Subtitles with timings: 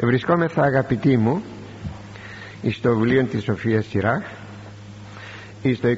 [0.00, 1.42] Βρισκόμεθα αγαπητοί μου
[2.70, 4.22] στο βιβλίο της Σοφίας Σιράχ
[5.74, 5.88] στο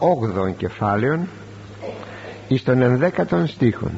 [0.00, 1.26] 28ο κεφάλαιο
[2.56, 3.92] στον 11ο στίχον.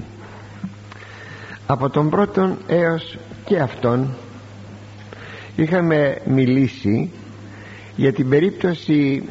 [1.66, 4.14] Από τον πρώτον έως και αυτόν
[5.56, 7.10] είχαμε μιλήσει
[7.96, 9.22] για την περίπτωση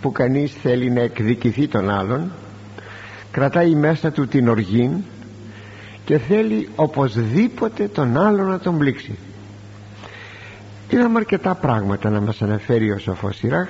[0.00, 2.32] που κανείς θέλει να εκδικηθεί τον άλλον
[3.30, 5.04] κρατάει μέσα του την οργή
[6.04, 9.18] και θέλει οπωσδήποτε τον άλλο να τον πλήξει
[10.88, 13.68] είδαμε αρκετά πράγματα να μας αναφέρει ο Σοφός Σιράχ.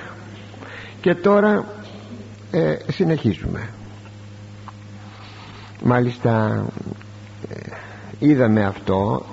[1.01, 1.65] Και τώρα
[2.51, 3.69] ε, συνεχίζουμε.
[5.83, 6.63] Μάλιστα
[7.49, 7.55] ε,
[8.19, 9.25] είδαμε αυτό.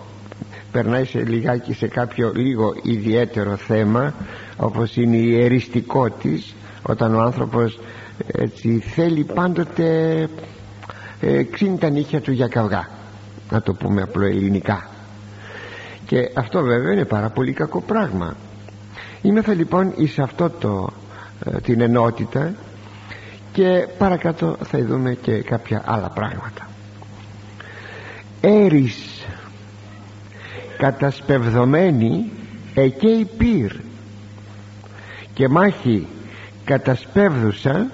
[0.72, 4.14] Περνάει σε λιγάκι σε κάποιο λίγο ιδιαίτερο θέμα
[4.56, 7.78] όπως είναι η εριστικό της όταν ο άνθρωπος
[8.26, 10.28] έτσι θέλει πάντοτε
[11.20, 12.88] ε, ξύνει τα νύχια του για καυγά.
[13.50, 14.88] Να το πούμε απλοελληνικά
[16.06, 18.37] και αυτό βέβαια είναι πάρα πολύ κακό πράγμα.
[19.23, 20.88] Είμεθα λοιπόν εις αυτό το,
[21.45, 22.54] ε, την ενότητα
[23.52, 26.68] και παρακάτω θα δούμε και κάποια άλλα πράγματα.
[28.40, 29.26] Έρης
[30.79, 32.30] κατασπευδομένη
[32.74, 33.73] εκέι πυρ
[35.35, 36.07] και μάχη
[36.65, 37.91] κατασπεύδουσα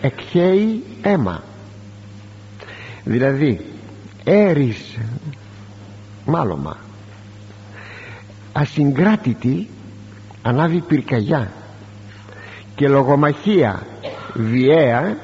[0.00, 1.42] εκχέει αίμα.
[3.04, 3.60] Δηλαδή
[4.24, 4.98] έρης
[6.26, 6.85] μάλωμα
[8.56, 9.68] ασυγκράτητη
[10.42, 11.52] ανάβει πυρκαγιά
[12.74, 13.86] και λογομαχία
[14.34, 15.16] βιαία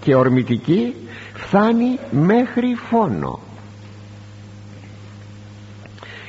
[0.00, 0.94] και ορμητική
[1.34, 3.40] φτάνει μέχρι φόνο.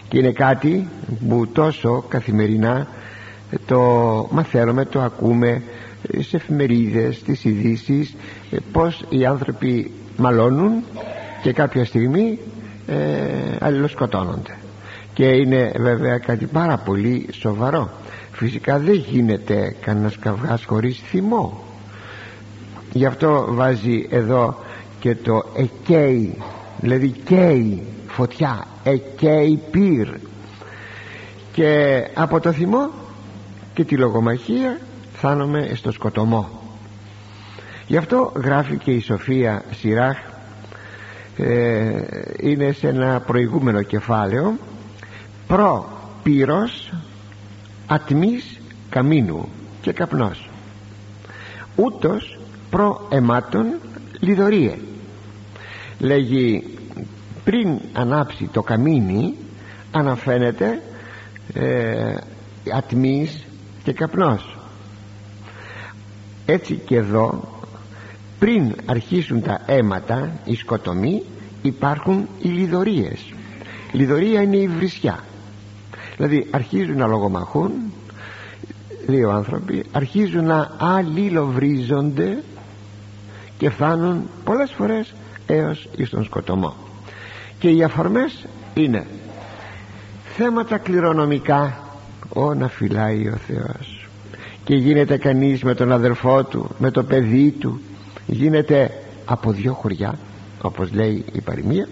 [0.08, 0.88] Και είναι κάτι
[1.28, 2.88] που τόσο καθημερινά
[3.66, 3.82] το
[4.32, 5.64] μαθαίνουμε, το ακούμε
[6.20, 8.16] σε εφημερίδες, στις ειδήσεις
[8.72, 10.84] πως οι άνθρωποι μαλώνουν
[11.42, 12.40] και κάποια στιγμή
[12.88, 12.96] ε,
[13.60, 14.58] αλληλοσκοτώνονται
[15.18, 17.90] και είναι βέβαια κάτι πάρα πολύ σοβαρό.
[18.32, 21.64] Φυσικά δεν γίνεται κανένας καυγάς χωρίς θυμό.
[22.94, 24.60] Γι' αυτό βάζει εδώ
[25.00, 26.38] και το εκέι
[26.80, 30.08] δηλαδή καίει φωτιά εκέι πυρ
[31.54, 32.90] και από το θυμό
[33.74, 34.80] και τη λογομαχία
[35.14, 36.50] φτάνουμε στο σκοτωμό.
[37.88, 40.18] Γι' αυτό γράφει και η Σοφία Σιράχ
[41.38, 41.90] ε,
[42.40, 44.54] είναι σε ένα προηγούμενο κεφάλαιο
[45.48, 45.90] προ
[46.24, 46.94] πύρος
[47.88, 48.60] ατμής
[48.90, 49.50] καμίνου
[49.82, 50.50] και καπνός.
[51.76, 53.66] Ούτως προ αιμάτων
[54.20, 54.78] λιδωρίε.
[56.00, 56.64] Λέγει
[57.44, 59.36] πριν ανάψει το καμίνι
[59.92, 60.82] αναφαίνεται
[61.54, 62.16] ε,
[62.74, 63.46] ατμής
[63.84, 64.58] και καπνός.
[66.46, 67.48] Έτσι και εδώ
[68.40, 71.24] πριν αρχίσουν τα αίματα οι σκοτομοί
[71.62, 73.34] υπάρχουν οι λιδωρίες.
[73.92, 75.20] Λιδωρία είναι η βρισιά
[76.18, 77.72] δηλαδή αρχίζουν να λογομαχούν
[79.08, 82.44] δύο άνθρωποι αρχίζουν να αλληλοβρίζονται
[83.58, 85.14] και φτάνουν πολλές φορές
[85.46, 86.76] έως εις τον σκοτωμό.
[87.60, 89.06] Και οι αφορμές είναι
[90.36, 91.80] θέματα κληρονομικά
[92.30, 94.08] ό να φυλάει ο Θεός
[94.64, 97.82] και γίνεται κανείς με τον αδερφό του με το παιδί του.
[98.26, 98.92] Γίνεται
[99.26, 100.18] από δυο χωριά
[100.62, 101.88] όπως λέει η παροιμία.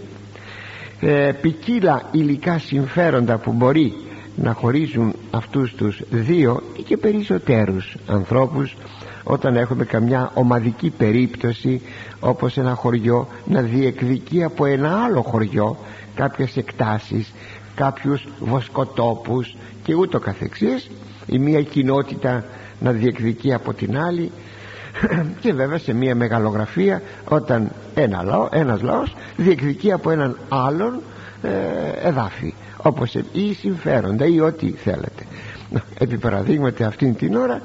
[0.99, 3.93] Ε, ποικίλα υλικά συμφέροντα που μπορεί
[4.35, 8.75] να χωρίζουν αυτούς τους δύο ή και περισσότερους ανθρώπους
[9.23, 11.81] όταν έχουμε καμιά ομαδική περίπτωση
[12.19, 15.77] όπως ένα χωριό να διεκδικεί από ένα άλλο χωριό
[16.15, 17.33] κάποιες εκτάσεις
[17.75, 20.89] κάποιους βοσκοτόπους και ούτω καθεξής.
[21.25, 22.43] Η μία κοινότητα
[22.79, 24.31] να διεκδικεί από την άλλη.
[25.41, 31.01] Και βέβαια σε μια μεγαλογραφία όταν ένα λαό, ένας λαός διεκδικεί από έναν άλλον
[31.41, 32.53] ε, εδάφη
[32.85, 35.23] όπως ή συμφέροντα ή ό,τι θέλετε.
[35.99, 37.61] Επί παραδείγματι αυτήν την ώρα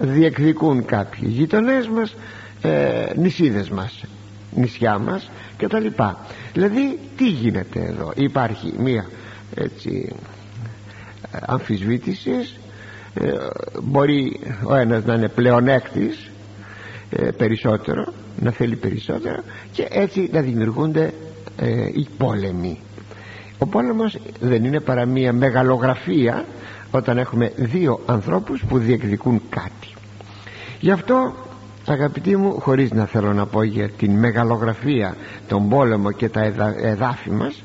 [0.00, 2.14] διεκδικούν κάποιοι γειτονές μας
[2.62, 4.04] ε, νησίδες μας
[4.54, 6.18] νησιά μας και τα λοιπά
[6.52, 9.06] δηλαδή τι γίνεται εδώ; Υπάρχει μία
[9.54, 10.12] έτσι
[11.30, 12.58] αμφισβήτησης
[13.14, 13.32] ε,
[13.82, 16.30] μπορεί ο ένας να είναι πλεονέκτης
[17.10, 19.42] ε, περισσότερο να θέλει περισσότερο
[19.72, 21.12] και έτσι να δημιουργούνται
[21.56, 22.80] ε, οι πόλεμοι
[23.62, 26.44] ο πόλεμος δεν είναι παρά μία μεγαλογραφία
[26.90, 29.94] όταν έχουμε δύο ανθρώπους που διεκδικούν κάτι.
[30.80, 31.34] Γι' αυτό
[31.86, 35.16] αγαπητοί μου χωρίς να θέλω να πω για την μεγαλογραφία
[35.48, 36.40] τον πόλεμο και τα
[36.80, 37.62] εδάφη μας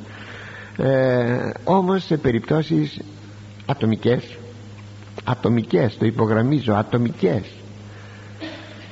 [0.77, 2.99] ε, όμως σε περιπτώσεις
[3.65, 4.37] ατομικές
[5.23, 7.41] ατομικές το υπογραμμίζω ατομικές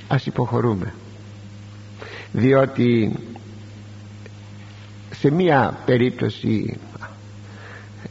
[0.08, 0.94] ας υποχωρούμε.
[2.32, 3.16] Διότι
[5.16, 6.80] σε μία περίπτωση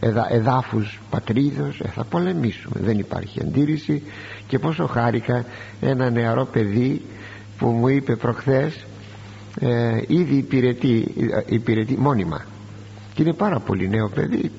[0.05, 2.81] εδα, εδάφους πατρίδος ε, θα πολεμήσουμε.
[2.81, 4.03] Δεν υπάρχει αντίρρηση.
[4.47, 5.45] Και πόσο χάρηκα
[5.81, 7.03] ένα νεαρό παιδί
[7.59, 8.87] που μου είπε προχθές
[9.61, 12.45] ε, ήδη υπηρετεί, ε, υπηρετεί μόνιμα.
[13.15, 14.51] Και είναι πάρα πολύ νέο παιδί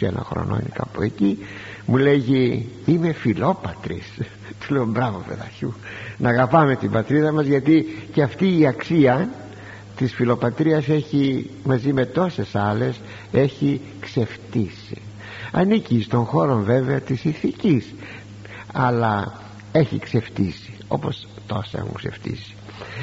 [0.00, 1.38] 21 χρονών είναι κάπου εκεί.
[1.86, 4.06] Μου λέγει είμαι φιλόπατρης
[4.60, 5.74] του λέω μπράβο παιδαχιού
[6.18, 9.28] να αγαπάμε την πατρίδα μας γιατί και αυτή η αξία
[9.98, 13.00] της φιλοπατρίας έχει μαζί με τόσες άλλες
[13.32, 15.02] έχει ξεφτίσει
[15.52, 17.94] ανήκει στον χώρο βέβαια της ηθικής
[18.72, 19.32] αλλά
[19.72, 22.54] έχει ξεφτίσει όπως τόσα έχουν ξεφτίσει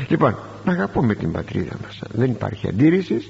[0.07, 2.00] λοιπόν να αγαπούμε την πατρίδα μας.
[2.12, 3.30] Δεν υπάρχει αντίρρησης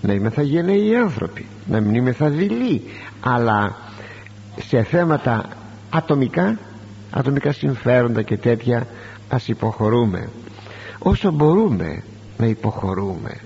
[0.00, 2.82] να είμαι θα γενναίοι άνθρωποι να μην είμαι θα δειλοί
[3.20, 3.76] αλλά
[4.60, 5.48] σε θέματα
[5.90, 6.58] ατομικά
[7.10, 8.86] ατομικά συμφέροντα και τέτοια
[9.28, 10.28] ας υποχωρούμε.
[10.98, 12.02] Όσο μπορούμε
[12.38, 13.40] να υποχωρούμε.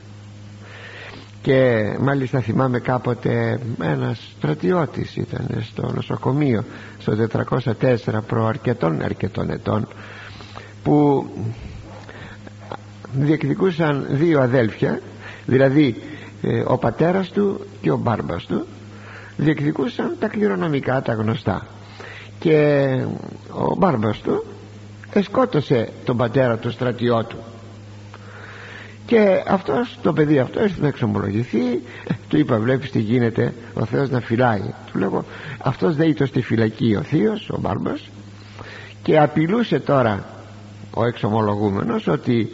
[1.43, 6.64] Και μάλιστα θυμάμαι κάποτε ένας στρατιώτης ήταν στο νοσοκομείο
[6.99, 7.12] στο
[7.81, 7.96] 404
[8.26, 9.88] προ αρκετών αρκετών ετών
[10.82, 11.26] που
[13.12, 15.00] διεκδικούσαν δύο αδέλφια
[15.46, 16.02] δηλαδή
[16.43, 18.67] ε, ο πατέρας του και ο μπάρμπας του
[19.37, 21.67] διεκδικούσαν τα κληρονομικά τα γνωστά.
[22.38, 22.87] Και
[23.50, 24.44] ο μπάρμπας του
[25.12, 27.37] εσκότωσε τον πατέρα του στρατιώτου
[29.09, 31.83] και αυτός το παιδί αυτό ήρθε να εξομολογηθεί.
[32.29, 34.63] Του είπα βλέπεις τι γίνεται ο Θεός να φυλάει
[34.93, 35.25] του λέγω
[35.59, 38.09] αυτός το στη φυλακή ο θείος ο μπάρμπας
[39.03, 40.25] και απειλούσε τώρα
[40.95, 42.49] ο εξομολογούμενος ότι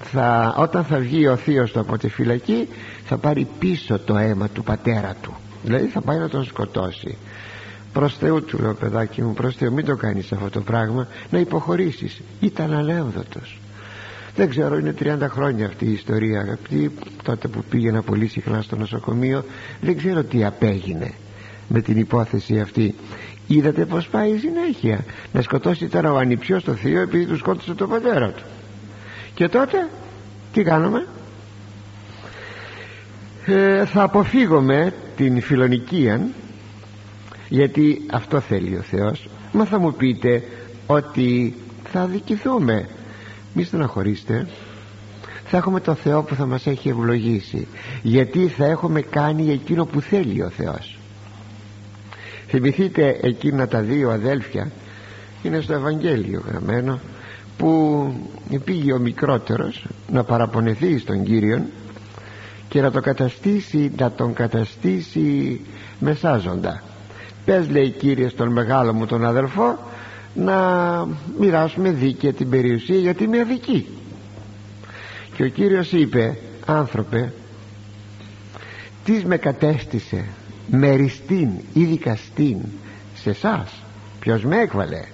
[0.00, 2.68] θα, όταν θα βγει ο θείος του από τη φυλακή
[3.04, 5.34] θα πάρει πίσω το αίμα του πατέρα του.
[5.62, 7.16] Δηλαδή θα πάει να τον σκοτώσει.
[7.92, 11.06] Προς Θεού του λέω παιδάκι μου προς Θεού μην το κάνεις αυτό το πράγμα.
[11.30, 13.57] Να υποχωρήσεις ήταν αλεύδοτος
[14.38, 16.40] δεν ξέρω είναι 30 χρόνια αυτή η ιστορία.
[16.40, 16.90] Αγαπητή
[17.22, 19.44] τότε που πήγαινα πολύ συχνά στο νοσοκομείο
[19.80, 21.12] δεν ξέρω τι απέγινε
[21.68, 22.94] με την υπόθεση αυτή.
[23.46, 25.04] Είδατε πως πάει η συνέχεια.
[25.32, 28.42] Να σκοτώσει τώρα ο ανιψιός το θείο επειδή του σκότωσε τον πατέρα του.
[29.34, 29.88] Και τότε
[30.52, 31.06] τι κάνουμε;
[33.46, 36.28] Ε, θα αποφύγουμε την φιλονικία
[37.48, 39.28] γιατί αυτό θέλει ο Θεός.
[39.52, 40.42] Μα θα μου πείτε
[40.86, 41.54] ότι
[41.84, 42.88] θα δικηθούμε
[43.58, 44.46] μη στεναχωρήστε
[45.44, 47.66] θα έχουμε το Θεό που θα μας έχει ευλογήσει.
[48.02, 50.98] Γιατί θα έχουμε κάνει εκείνο που θέλει ο Θεός.
[52.48, 54.70] Θυμηθείτε εκείνα τα δύο αδέλφια
[55.42, 57.00] είναι στο Ευαγγέλιο γραμμένο
[57.56, 58.12] που
[58.64, 61.62] πήγε ο μικρότερος να παραπονεθεί στον Κύριον
[62.68, 65.60] και να το καταστήσει να τον καταστήσει
[65.98, 66.82] μεσάζοντα.
[67.44, 69.78] Πες λέει Κύριε στον μεγάλο μου τον αδελφό
[70.34, 71.08] να
[71.38, 73.86] μοιράσουμε δίκαια την περιουσία γιατί είμαι αδική.
[75.36, 76.36] Και ο Κύριος είπε
[76.66, 77.32] άνθρωπε
[79.04, 80.24] τις με κατέστησε
[80.70, 82.56] μεριστήν ή δικαστήν
[83.14, 83.82] σε εσάς.
[84.20, 85.04] ποιος με έκβαλε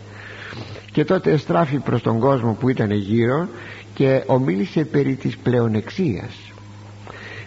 [0.92, 3.48] και τότε εστράφει προς τον κόσμο που ήταν γύρω
[3.94, 6.52] και ομίλησε περί της πλεονεξίας.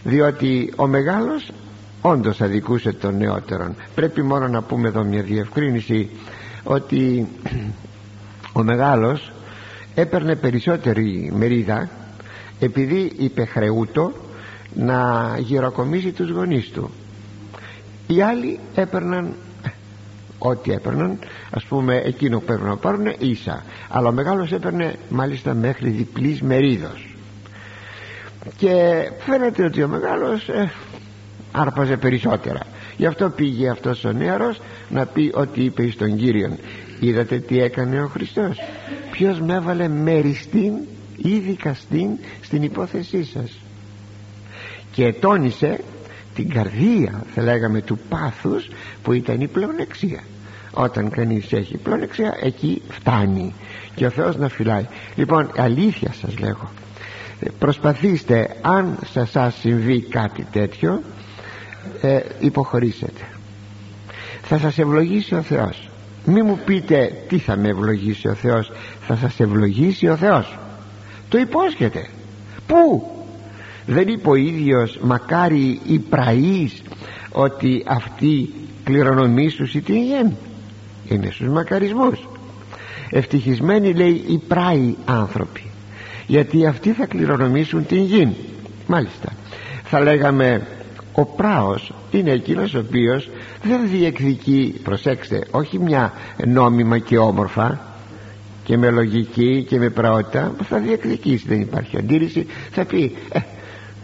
[0.03, 1.51] Διότι ο μεγάλος
[2.01, 3.75] όντως αδικούσε τον νεότερον.
[3.95, 6.09] Πρέπει μόνο να πούμε εδώ μια διευκρίνηση
[6.67, 7.27] ότι
[8.53, 9.31] ο μεγάλος
[9.95, 11.89] έπαιρνε περισσότερη μερίδα
[12.59, 14.11] επειδή είπε χρεούτο
[14.73, 16.89] να γυροκομίσει τους γονείς του.
[18.07, 19.33] Οι άλλοι έπαιρναν
[20.37, 21.19] ό,τι έπαιρναν
[21.49, 23.63] ας πούμε εκείνο που πρέπει να πάρουν ίσα.
[23.89, 27.15] Αλλά ο μεγάλος έπαιρνε μάλιστα μέχρι διπλής μερίδος.
[28.57, 28.73] Και
[29.19, 30.71] φαίνεται ότι ο μεγάλος ε,
[31.51, 32.59] άρπαζε περισσότερα
[32.97, 36.57] γι' αυτό πήγε αυτός ο νεαρός να πει ότι είπε εις τον Κύριον.
[36.99, 38.57] Είδατε τι έκανε ο Χριστός;
[39.11, 40.73] Ποιος με έβαλε μεριστήν
[41.17, 42.09] ή δικαστήν
[42.41, 43.51] στην υπόθεσή σας.
[44.91, 45.79] Και τόνισε
[46.35, 48.67] την καρδία θα λέγαμε του πάθους
[49.03, 50.23] που ήταν η πλεονεξία.
[50.71, 53.53] Όταν κανείς έχει πλεονεξία εκεί φτάνει.
[53.95, 54.85] Και ο Θεός να φυλάει.
[55.15, 56.71] Λοιπόν αλήθεια σας λέγω.
[57.59, 61.01] Προσπαθήστε αν σε σας συμβεί κάτι τέτοιο
[62.01, 63.21] ε, υποχωρήσετε.
[64.41, 65.89] Θα σας ευλογήσει ο Θεός.
[66.25, 68.71] Μη μου πείτε τι θα με ευλογήσει ο Θεός.
[69.07, 70.57] Θα σας ευλογήσει ο Θεός.
[71.29, 72.07] Το υπόσχεται.
[72.67, 73.11] Πού;
[73.85, 76.81] Δεν είπε ο ίδιος μακάρι οι πραείς
[77.31, 78.53] ότι αυτοί
[78.83, 79.93] κληρονομήσους ή τι
[81.07, 82.27] είναι στους μακαρισμούς.
[83.09, 85.63] Ευτυχισμένοι λέει οι πράοι άνθρωποι.
[86.27, 88.35] Γιατί αυτοί θα κληρονομήσουν την γη
[88.87, 89.33] μάλιστα.
[89.83, 90.67] Θα λέγαμε
[91.19, 93.29] ο πράος είναι εκείνος ο οποίος
[93.63, 96.13] δεν διεκδικεί προσέξτε όχι μια
[96.45, 97.79] νόμιμα και όμορφα
[98.63, 103.39] και με λογική και με πραότητα που θα διεκδικήσει δεν υπάρχει αντίρρηση θα πει ε,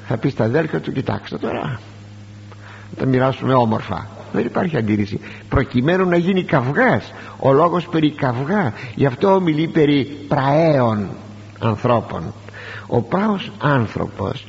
[0.08, 1.80] θα πεις στα αδέρφια του κοιτάξτε τώρα
[2.90, 5.20] θα τα μοιράσουμε όμορφα δεν υπάρχει αντίρρηση.
[5.50, 11.10] Προκειμένου να γίνει καυγάς ο λόγος περί καυγά γι' αυτό ομιλεί περί πραέων
[11.60, 12.34] ανθρώπων.
[12.88, 14.46] Ο πράος άνθρωπος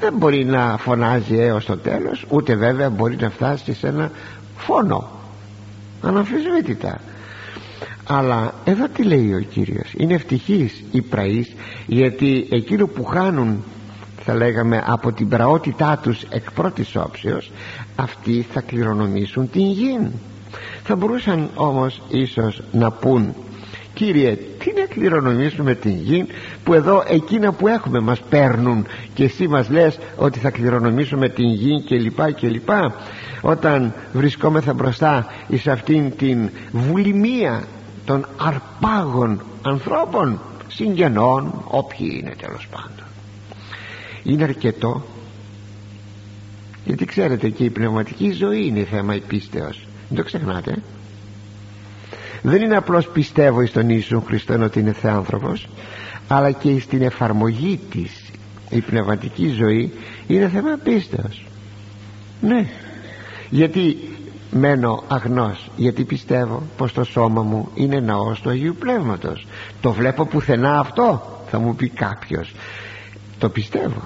[0.00, 4.10] δεν μπορεί να φωνάζει έως το τέλος ούτε βέβαια μπορεί να φτάσει σε ένα
[4.56, 5.10] φόνο
[6.02, 7.00] αναμφισβήτητα.
[8.06, 11.52] Αλλά εδώ τι λέει ο Κύριος είναι ευτυχής οι πραείς
[11.86, 13.64] γιατί εκείνο που χάνουν
[14.24, 17.50] θα λέγαμε από την πραότητά τους εκ πρώτης όψεως
[17.96, 20.10] αυτοί θα κληρονομήσουν την γη
[20.84, 23.34] θα μπορούσαν όμως ίσως να πούν
[23.94, 26.26] Κύριε τι να κληρονομήσουμε την γη
[26.64, 31.48] που εδώ εκείνα που έχουμε μας παίρνουν και εσύ μας λες ότι θα κληρονομήσουμε την
[31.48, 32.94] γη και λοιπά και λοιπά.
[33.40, 37.62] Όταν βρισκόμεθα μπροστά εις αυτήν την βουλημία
[38.04, 43.06] των αρπάγων ανθρώπων συγγενών όποιοι είναι τέλος πάντων.
[44.22, 45.02] Είναι αρκετό
[46.84, 50.82] γιατί ξέρετε και η πνευματική ζωή είναι θέμα πίστεως δεν το ξεχνάτε
[52.46, 55.68] δεν είναι απλώς πιστεύω εις τον Ιησού Χριστό ότι είναι θεάνθρωπος
[56.28, 58.30] αλλά και στην εφαρμογή της
[58.70, 59.92] η πνευματική ζωή
[60.26, 61.46] είναι θέμα πίστεως.
[62.40, 62.66] Ναι.
[63.50, 63.96] Γιατί
[64.50, 69.46] μένω αγνός γιατί πιστεύω πως το σώμα μου είναι ναός του Αγίου Πνεύματος.
[69.80, 72.54] Το βλέπω πουθενά αυτό θα μου πει κάποιος.
[73.38, 74.02] Το πιστεύω.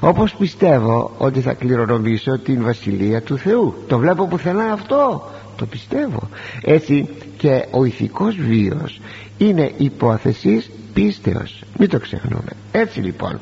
[0.00, 3.74] Όπως πιστεύω ότι θα κληρονομήσω την Βασιλεία του Θεού.
[3.86, 6.28] Το βλέπω πουθενά αυτό το πιστεύω.
[6.62, 9.00] Έτσι και ο ηθικός βίος
[9.38, 11.62] είναι υπόθεσης πίστεως.
[11.78, 12.50] Μην το ξεχνούμε.
[12.72, 13.40] Έτσι λοιπόν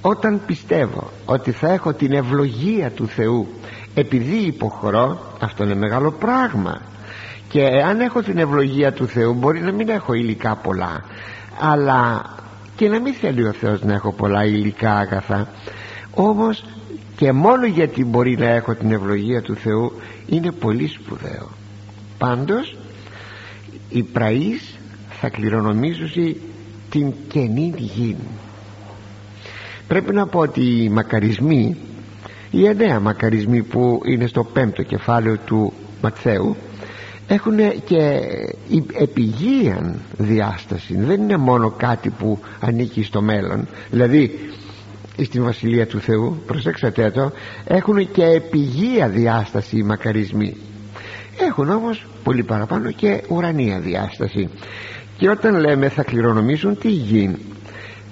[0.00, 3.48] όταν πιστεύω ότι θα έχω την ευλογία του Θεού
[3.94, 6.80] επειδή υποχρώ αυτό είναι μεγάλο πράγμα
[7.48, 11.04] και αν έχω την ευλογία του Θεού μπορεί να μην έχω υλικά πολλά
[11.60, 12.24] αλλά
[12.76, 15.48] και να μην θέλει ο Θεός να έχω πολλά υλικά αγαθά
[16.14, 16.64] όμως
[17.18, 19.92] και μόνο γιατί μπορεί να έχω την ευλογία του Θεού
[20.26, 21.48] είναι πολύ σπουδαίο.
[22.18, 22.76] Πάντως
[23.88, 24.78] οι πραείς
[25.10, 26.36] θα κληρονομήσουν
[26.90, 28.16] την καινή γη.
[29.86, 31.76] Πρέπει να πω ότι οι μακαρισμοί
[32.50, 35.72] οι εννέα μακαρισμοί που είναι στο πέμπτο κεφάλαιο του
[36.02, 36.56] Ματθαίου
[37.28, 38.20] έχουν και
[38.92, 40.96] επιγείαν διάσταση.
[40.96, 43.68] Δεν είναι μόνο κάτι που ανήκει στο μέλλον.
[43.90, 44.38] Δηλαδή
[45.24, 47.32] στην Βασιλεία του Θεού προσέξατε το
[47.64, 50.56] έχουν και επιγεία διάσταση οι μακαρισμοί.
[51.48, 54.48] Έχουν όμως πολύ παραπάνω και ουρανία διάσταση.
[55.16, 57.36] Και όταν λέμε θα κληρονομήσουν τη γη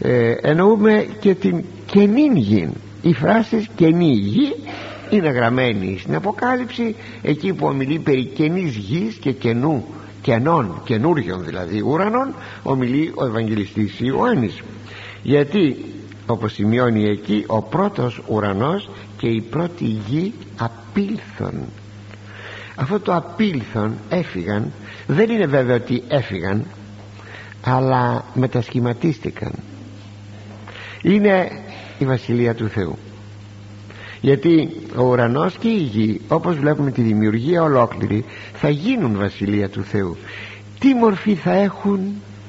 [0.01, 2.69] ε, εννοούμε και την καινή γη
[3.03, 4.55] η φράση καινή γη
[5.11, 9.85] είναι γραμμένη στην Αποκάλυψη εκεί που ομιλεί περί καινής γης και καινού
[10.23, 14.63] κενών, καινούριων δηλαδή ουρανών ομιλεί ο Ευαγγελιστής Ιωάννης.
[15.23, 15.77] Γιατί
[16.27, 21.55] όπως σημειώνει εκεί ο πρώτος ουρανός και η πρώτη γη απήλθον.
[22.75, 24.73] Αυτό το απήλθον έφυγαν.
[25.07, 26.65] Δεν είναι βέβαια ότι έφυγαν
[27.65, 29.53] αλλά μετασχηματίστηκαν.
[31.03, 31.51] Είναι
[31.99, 32.99] η Βασιλεία του Θεού.
[34.21, 39.83] Γιατί ο ουρανός και η γη όπως βλέπουμε τη δημιουργία ολόκληρη θα γίνουν Βασιλεία του
[39.83, 40.17] Θεού.
[40.79, 42.01] Τι μορφή θα έχουν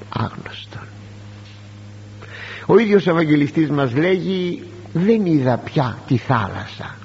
[0.09, 0.87] άγνωστον
[2.67, 6.95] ο ίδιος ο Ευαγγελιστής μας λέγει δεν είδα πια τη θάλασσα.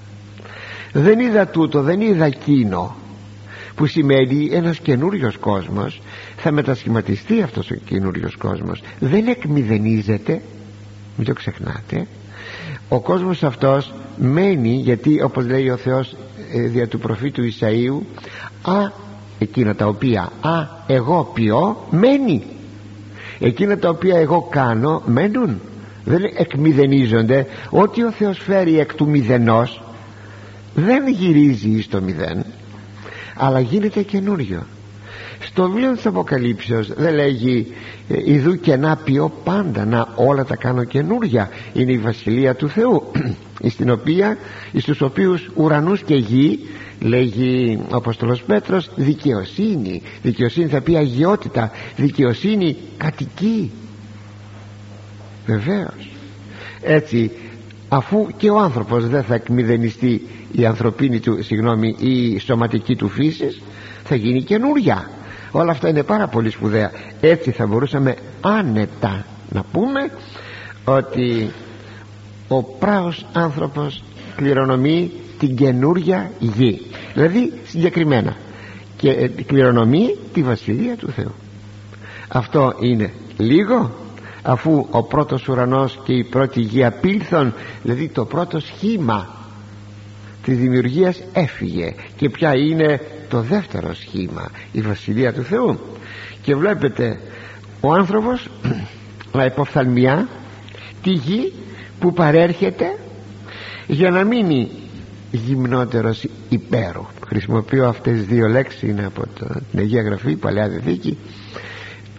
[0.92, 2.96] Δεν είδα τούτο δεν είδα εκείνο
[3.74, 6.00] που σημαίνει ένας καινούριος κόσμος
[6.36, 8.82] θα μετασχηματιστεί αυτός ο καινούριος κόσμος.
[8.98, 10.40] Δεν εκμηδενίζεται
[11.16, 12.06] μην το ξεχνάτε.
[12.88, 16.16] Ο κόσμος αυτός μένει γιατί όπως λέει ο Θεός
[16.52, 18.00] ε, δια του προφήτου Ισαΐου
[18.62, 18.90] α
[19.38, 22.42] εκείνα τα οποία α εγώ ποιώ μένει
[23.42, 25.60] εκείνα τα οποία εγώ κάνω μένουν.
[26.04, 27.46] Δεν εκμηδενίζονται.
[27.70, 29.82] Ό,τι ο Θεός φέρει εκ του μηδενός
[30.74, 32.44] δεν γυρίζει στο μηδέν
[33.36, 34.66] αλλά γίνεται καινούριο
[35.44, 37.66] στο βιβλίο της Αποκαλύψεως δεν λέγει
[38.08, 42.68] ε, «Ιδού και να ποιώ πάντα να όλα τα κάνω καινούρια είναι η Βασιλεία του
[42.68, 43.10] Θεού
[43.74, 44.38] στην οποία
[44.78, 46.58] στους οποίους ουρανούς και γη
[47.00, 53.70] λέγει ο Απόστολος Πέτρος δικαιοσύνη δικαιοσύνη θα πει αγιότητα δικαιοσύνη κατοικεί.
[55.46, 56.10] Βεβαίως.
[56.82, 57.30] Έτσι
[57.88, 63.60] αφού και ο άνθρωπος δεν θα εκμηδενιστεί η ανθρωπίνη του συγγνώμη η σωματική του φύσης
[64.04, 65.10] θα γίνει καινούρια
[65.52, 66.90] όλα αυτά είναι πάρα πολύ σπουδαία.
[67.20, 70.10] Έτσι θα μπορούσαμε άνετα να πούμε
[70.84, 71.50] ότι
[72.48, 74.02] ο πράος άνθρωπος
[74.36, 76.80] κληρονομεί την καινούρια γη.
[77.14, 78.36] Δηλαδή συγκεκριμένα
[78.96, 81.34] και ε, κληρονομεί τη Βασιλεία του Θεού.
[82.28, 83.90] Αυτό είναι λίγο
[84.42, 89.28] αφού ο πρώτος ουρανός και η πρώτη γη απήλθον δηλαδή το πρώτο σχήμα
[90.42, 91.94] της δημιουργίας έφυγε.
[92.16, 93.00] Και ποια είναι
[93.32, 95.78] το δεύτερο σχήμα η Βασιλεία του Θεού.
[96.42, 97.20] Και βλέπετε
[97.80, 98.48] ο άνθρωπος
[99.36, 100.28] να υποφθαλμιά
[101.02, 101.52] τη γη
[102.00, 102.98] που παρέρχεται
[103.86, 104.68] για να μείνει
[105.30, 107.06] γυμνότερος υπέρου.
[107.26, 111.18] Χρησιμοποιώ αυτές τις δύο λέξεις είναι από το, την Αγία Γραφή Παλαιά Δεδίκη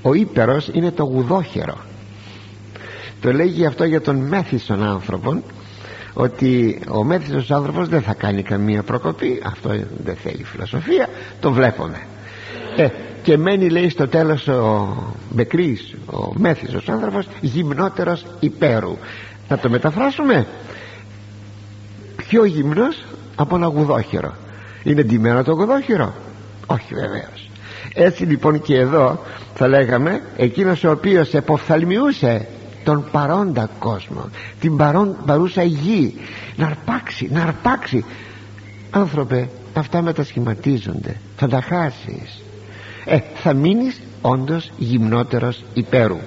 [0.01, 1.77] ο ύπερος είναι το γουδόχερο.
[3.22, 5.43] Το λέγει αυτό για τον μέθησον άνθρωπον
[6.13, 9.70] ότι ο μέθησος άνθρωπος δεν θα κάνει καμία προκοπή αυτό
[10.03, 12.01] δεν θέλει φιλοσοφία το βλέπουμε.
[12.75, 12.88] Ε,
[13.24, 14.96] και μένει λέει στο τέλος ο
[15.29, 18.98] Μπεκρής ο μέθησος άνθρωπος γυμνότερος υπέρου.
[19.50, 20.48] Να το μεταφράσουμε.
[22.15, 23.03] Πιο γυμνός
[23.36, 24.36] από ένα γουδόχερο
[24.84, 26.13] είναι ντυμένο το γουδόχερο
[26.65, 27.50] όχι βεβαίως.
[27.93, 29.20] Έτσι λοιπόν και εδώ
[29.55, 32.48] θα λέγαμε εκείνος ο οποίος εποφθαλμιούσε
[32.84, 36.13] τον παρόντα κόσμο την παρόν, παρούσα γη.
[36.56, 38.06] Να αρπάξει, να αρπάξει.
[38.90, 41.18] Άνθρωπε αυτά μετασχηματίζονται.
[41.38, 42.42] Θα τα χάσεις.
[43.06, 46.20] Ε, θα μείνεις όντως γυμνότερος υπέρου.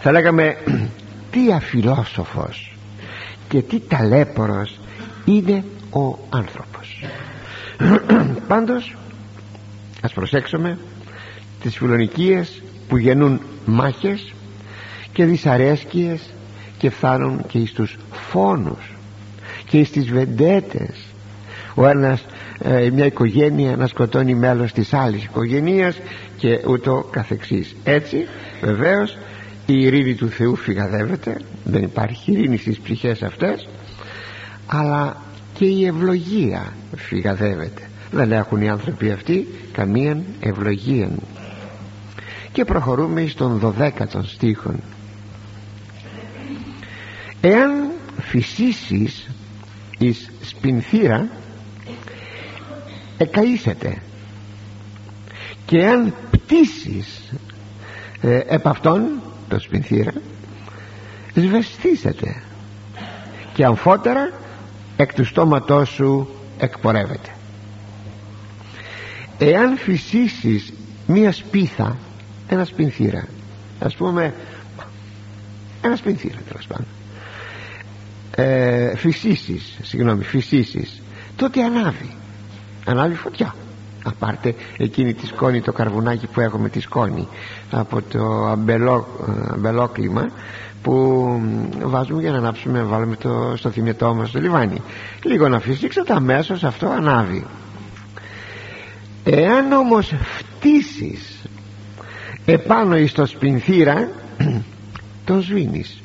[0.00, 0.56] Θα λέγαμε
[1.30, 2.76] τι αφιλόσοφος
[3.48, 4.78] και τι ταλέπορος
[5.24, 7.04] είναι ο άνθρωπος.
[8.48, 8.96] Πάντως
[10.02, 10.78] ας προσέξουμε
[11.60, 14.32] τις φιλονικίες που γεννούν μάχες
[15.12, 16.20] και δυσαρέσκειες
[16.78, 18.92] και φτάνουν και στους φόνους
[19.66, 20.96] και στις βεντέτες.
[21.74, 22.24] Ο ένας
[22.62, 25.98] ε, μια οικογένεια να σκοτώνει μέλος της άλλης οικογένειας
[26.36, 27.76] και ούτω καθεξής.
[27.84, 28.26] Έτσι
[28.62, 29.16] βεβαίως
[29.66, 33.68] η ειρήνη του Θεού φυγαδεύεται δεν υπάρχει ειρήνη στις ψυχές αυτές
[34.66, 35.16] αλλά
[35.54, 37.82] και η ευλογία φυγαδεύεται.
[38.10, 41.08] Δεν έχουν οι άνθρωποι αυτοί καμία ευλογία
[42.52, 44.80] και προχωρούμε στον 12ο στίχον
[47.42, 49.28] εάν φυσήσεις
[49.98, 51.28] εις σπινθήρα
[53.18, 53.92] εκαΐσετε
[55.66, 57.32] και αν πτήσεις
[58.20, 60.12] ε, επ' αυτόν το σπινθήρα
[61.34, 62.42] σβεστήσετε
[63.54, 64.32] και αμφότερα
[64.96, 66.28] εκ του στόματός σου
[66.58, 67.30] εκπορεύεται.
[69.38, 70.72] Εάν φυσήσεις
[71.06, 71.96] μία σπίθα
[72.48, 73.26] ένα σπινθήρα
[73.80, 74.34] ας πούμε
[75.82, 76.86] ένα σπινθήρα τέλος πάντων
[78.34, 81.02] ε, φυσήσεις συγγνώμη φυσήσεις.
[81.36, 82.16] Τότε ανάβει.
[82.84, 83.54] Ανάβει φωτιά.
[84.04, 87.28] Απάρτε εκείνη τη σκόνη το καρβουνάκι που έχουμε τη σκόνη
[87.70, 89.06] από το αμπελό,
[89.52, 90.28] αμπελόκλημα
[90.82, 91.26] που
[91.82, 94.82] βάζουμε για να ανάψουμε βάλουμε το, στο θυμετό μας το λιβάνι.
[95.22, 97.46] Λίγο να φυσήξετε αμέσως αυτό ανάβει.
[99.24, 101.42] Εάν όμως φτύσεις
[102.44, 104.08] επάνω εις το σπινθήρα
[105.24, 106.02] τον σβήνεις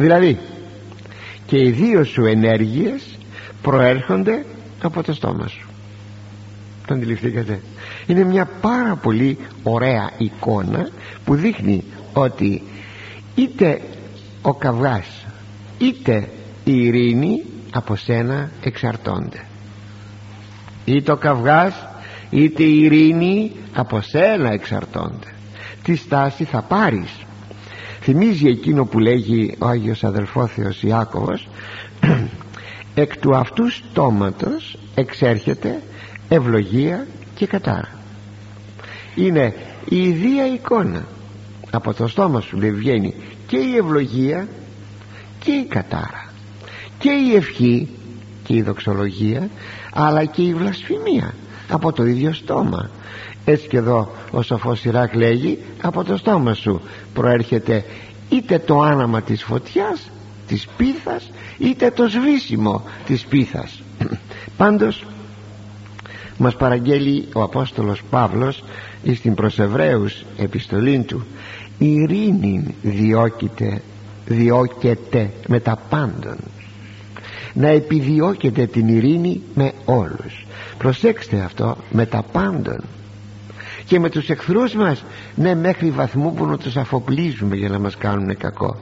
[0.00, 0.38] δηλαδή
[1.46, 3.18] και οι δύο σου ενέργειες
[3.62, 4.44] προέρχονται
[4.82, 5.68] από το στόμα σου.
[6.86, 7.60] Το αντιληφθήκατε.
[8.06, 10.88] Είναι μια πάρα πολύ ωραία εικόνα
[11.24, 12.62] που δείχνει ότι
[13.34, 13.80] είτε
[14.42, 15.26] ο καυγάς
[15.78, 16.28] είτε
[16.64, 19.44] η ειρήνη από σένα εξαρτώνται.
[20.84, 21.86] Είτε ο καυγάς
[22.30, 25.34] είτε η ειρήνη από σένα εξαρτώνται.
[25.82, 27.10] Τι στάση θα πάρεις
[28.00, 31.48] θυμίζει εκείνο που λέγει ο Άγιος Αδελφόθεος Ιάκωβος
[32.94, 35.82] εκ του αυτού στόματος εξέρχεται
[36.28, 38.00] ευλογία και κατάρα
[39.14, 39.54] είναι
[39.88, 41.06] η ιδία εικόνα.
[41.70, 43.14] Από το στόμα σου λέει βγαίνει
[43.46, 44.48] και η ευλογία
[45.38, 46.32] και η κατάρα
[46.98, 47.88] και η ευχή
[48.44, 49.48] και η δοξολογία
[49.92, 51.34] αλλά και η βλασφημία
[51.68, 52.90] από το ίδιο στόμα
[53.50, 56.80] έτσι και εδώ ο σοφός Ιράκ λέγει από το στόμα σου
[57.14, 57.84] προέρχεται
[58.28, 60.10] είτε το άναμα της φωτιάς
[60.46, 63.82] της πίθας είτε το σβήσιμο της πίθας.
[64.56, 65.04] Πάντως
[66.38, 68.64] μας παραγγέλει ο Απόστολος Παύλος
[69.14, 71.26] στην προς Εβραίους επιστολή του
[71.78, 73.82] η ειρήνη διώκεται,
[74.26, 76.36] διώκεται με τα πάντων
[77.52, 80.46] να επιδιώκεται την ειρήνη με όλους.
[80.78, 82.80] Προσέξτε αυτό με τα πάντων
[83.90, 85.04] και με τους εχθρούς μας.
[85.34, 88.76] Ναι μέχρι βαθμού που να τους αφοπλίζουμε για να μας κάνουν κακό.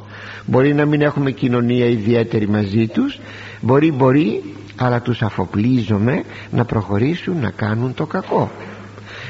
[0.47, 3.21] Μπορεί να μην έχουμε κοινωνία ιδιαίτερη μαζί τους.
[3.61, 8.51] Μπορεί μπορεί αλλά τους αφοπλίζουμε να προχωρήσουν να κάνουν το κακό.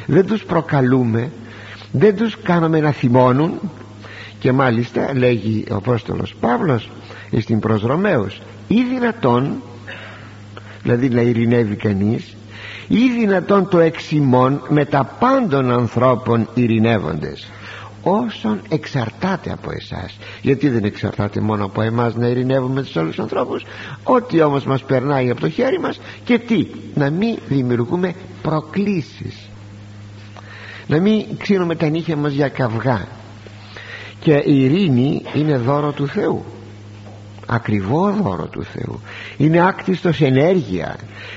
[0.07, 1.31] Δεν τους προκαλούμε.
[1.93, 3.61] Δεν τους κάνουμε να θυμώνουν.
[4.39, 6.91] Και μάλιστα λέγει ο Απόστολος Παύλος
[7.41, 9.63] στην προς Ρωμαίους ή δυνατόν
[10.83, 12.37] δηλαδή να ειρηνεύει κανείς
[12.89, 17.49] ή δυνατόν το εξημών με τα πάντων ανθρώπων ειρηνεύοντες.
[18.03, 23.65] Όσον εξαρτάται από εσάς γιατί δεν εξαρτάται μόνο από εμάς να ειρηνεύουμε τους άλλους ανθρώπους
[24.03, 29.49] ό,τι όμως μας περνάει από το χέρι μας και τι να μην δημιουργούμε προκλήσεις.
[30.87, 33.07] Να μην ξύνουμε τα νύχια μας για καυγά.
[34.21, 36.45] Και η ειρήνη είναι δώρο του Θεού.
[37.47, 39.01] Ακριβό δώρο του Θεού
[39.39, 40.97] είναι άκτιστος ενέργεια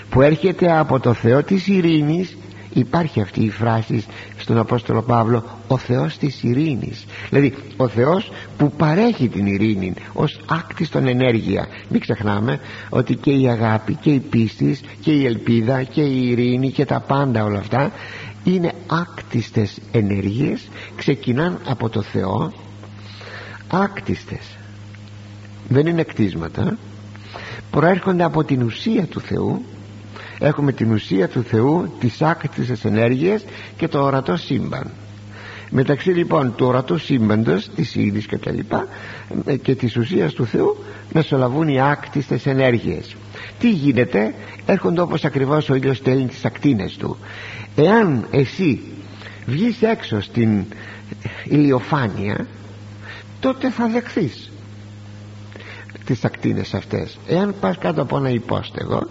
[0.09, 2.37] που έρχεται από το Θεό της ειρήνης.
[2.73, 4.05] Υπάρχει αυτή η φράση
[4.37, 10.39] στον Απόστολο Παύλο ο Θεός της ειρήνης δηλαδή ο Θεός που παρέχει την ειρήνη ως
[10.45, 11.67] άκτιστον ενέργεια.
[11.89, 12.59] Μην ξεχνάμε
[12.89, 16.99] ότι και η αγάπη και η πίστης και η ελπίδα και η ειρήνη και τα
[16.99, 17.91] πάντα όλα αυτά
[18.43, 22.53] είναι άκτιστες ενέργειες ξεκινάν από το Θεό.
[23.67, 24.57] Άκτιστες.
[25.67, 26.77] Δεν είναι κτίσματα
[27.71, 29.65] προέρχονται από την ουσία του Θεού.
[30.39, 33.45] Έχουμε την ουσία του Θεού τις άκτιστες ενέργειες
[33.77, 34.91] και το ορατό σύμπαν.
[35.69, 38.87] Μεταξύ λοιπόν του ορατού σύμπαντος της ύλης και τα λοιπά
[39.45, 40.77] ε, και της ουσίας του Θεού
[41.13, 43.15] μεσολαβούν οι άκτιστες ενέργειες.
[43.59, 44.33] Τι γίνεται
[44.65, 47.17] έρχονται όπως ακριβώς ο ήλιος στέλνει τις ακτίνες του.
[47.75, 48.79] Εάν εσύ
[49.45, 50.65] βγεις έξω στην
[51.43, 52.47] ηλιοφάνεια
[53.39, 54.51] τότε θα δεχθείς
[56.05, 57.17] τις ακτίνες αυτές.
[57.27, 59.07] Εάν πας κάτω από ένα υπόστεγο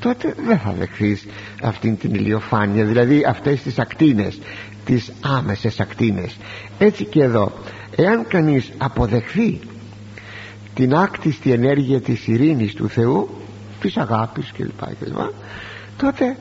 [0.00, 1.26] τότε δεν θα δεχθείς
[1.62, 4.38] αυτήν την ηλιοφάνεια δηλαδή αυτές τις ακτίνες
[4.84, 6.36] τις άμεσες ακτίνες.
[6.78, 7.52] Έτσι και εδώ
[7.96, 9.60] εάν κανείς αποδεχθεί
[10.74, 13.28] την άκτιστη ενέργεια της ειρήνης του Θεού
[13.80, 15.18] της αγάπης κλπ, κλπ
[15.96, 16.36] τότε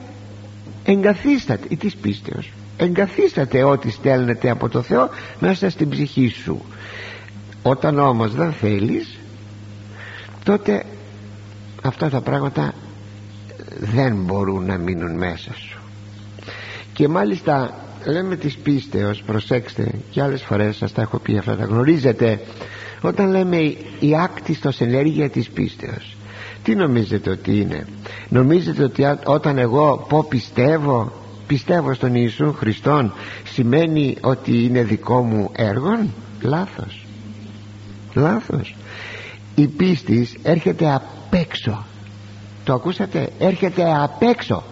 [0.84, 2.52] εγκαθίσταται ή της πίστεως
[2.84, 5.10] εγκαθίσταται ό,τι στέλνεται από το Θεό
[5.40, 6.66] μέσα στην ψυχή σου.
[7.64, 9.20] Όταν όμως δεν θέλεις
[10.44, 10.86] τότε
[11.84, 12.74] αυτά τα πράγματα
[13.80, 15.80] δεν μπορούν να μείνουν μέσα σου.
[16.94, 17.74] Και μάλιστα
[18.06, 22.40] λέμε της πίστεως προσέξτε και άλλες φορές σας τα έχω πει αυτά τα γνωρίζετε
[23.02, 23.58] όταν λέμε
[24.00, 26.16] η άκτιστος ενέργεια της πίστεως
[26.64, 27.88] τι νομίζετε ότι είναι;
[28.30, 31.12] Νομίζετε ότι όταν εγώ πω πιστεύω
[31.48, 36.00] πιστεύω στον Ιησού Χριστόν σημαίνει ότι είναι δικό μου έργο
[36.42, 37.06] λάθος.
[38.14, 38.76] Λάθος
[39.62, 41.86] η πίστη έρχεται απ' έξω.
[42.64, 44.64] Το ακούσατε; Έρχεται απ' έξω.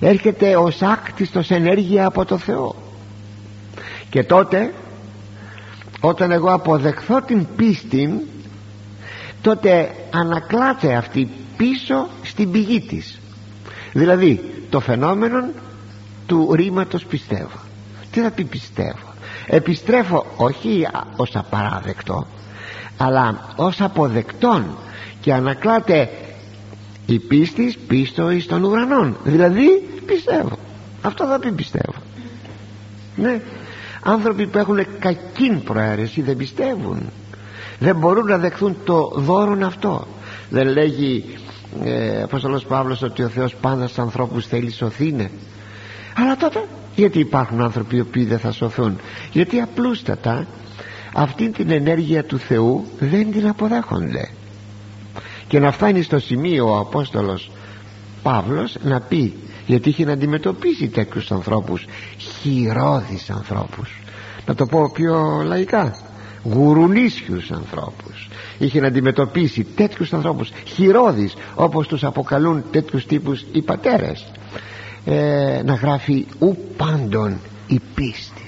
[0.00, 2.74] Έρχεται ως άκτιστος ενέργεια από το Θεό.
[4.10, 4.74] Και τότε
[6.00, 8.26] όταν εγώ αποδεχθώ την πίστη
[9.42, 13.20] τότε ανακλάται αυτή πίσω στην πηγή της.
[13.92, 15.50] Δηλαδή το φαινόμενο
[16.26, 17.58] του ρήματος πιστεύω.
[18.10, 19.14] Τι θα πει πιστεύω;
[19.46, 20.86] Επιστρέφω όχι
[21.16, 22.26] ως απαράδεκτο
[22.96, 24.64] αλλά ως αποδεκτόν
[25.20, 26.10] και ανακλάται
[27.06, 30.58] η πίστη πίστο εις των ουρανών δηλαδή πιστεύω.
[31.02, 31.94] Αυτό θα πει πιστεύω.
[33.16, 33.40] Ναι.
[34.02, 37.10] Άνθρωποι που έχουν κακή προαίρεση δεν πιστεύουν.
[37.78, 40.06] Δεν μπορούν να δεχθούν το δώρο αυτό.
[40.50, 41.38] Δεν λέγει
[41.84, 45.30] ε, Απόστολος Παύλος ότι ο Θεός πάντα στους ανθρώπους θέλει σωθήνε.
[46.18, 48.98] Αλλά τότε γιατί υπάρχουν άνθρωποι οι οποίοι δεν θα σωθούν;
[49.32, 50.46] Γιατί απλούστατα
[51.12, 54.30] αυτή την ενέργεια του Θεού δεν την αποδέχονται.
[55.48, 57.50] Και να φτάνει στο σημείο ο Απόστολος
[58.22, 59.34] Παύλος να πει
[59.66, 61.84] γιατί είχε να αντιμετωπίσει τέτοιους ανθρώπους
[62.18, 64.00] χειρόδεις ανθρώπους.
[64.46, 65.96] Να το πω πιο λαϊκά
[66.42, 68.28] γουρουνίσιους ανθρώπους.
[68.58, 74.26] Είχε να αντιμετωπίσει τέτοιους ανθρώπους χειρόδεις όπως τους αποκαλούν τέτοιους τύπους οι πατέρες.
[75.04, 78.41] Ε, να γράφει ου πάντων η πίστης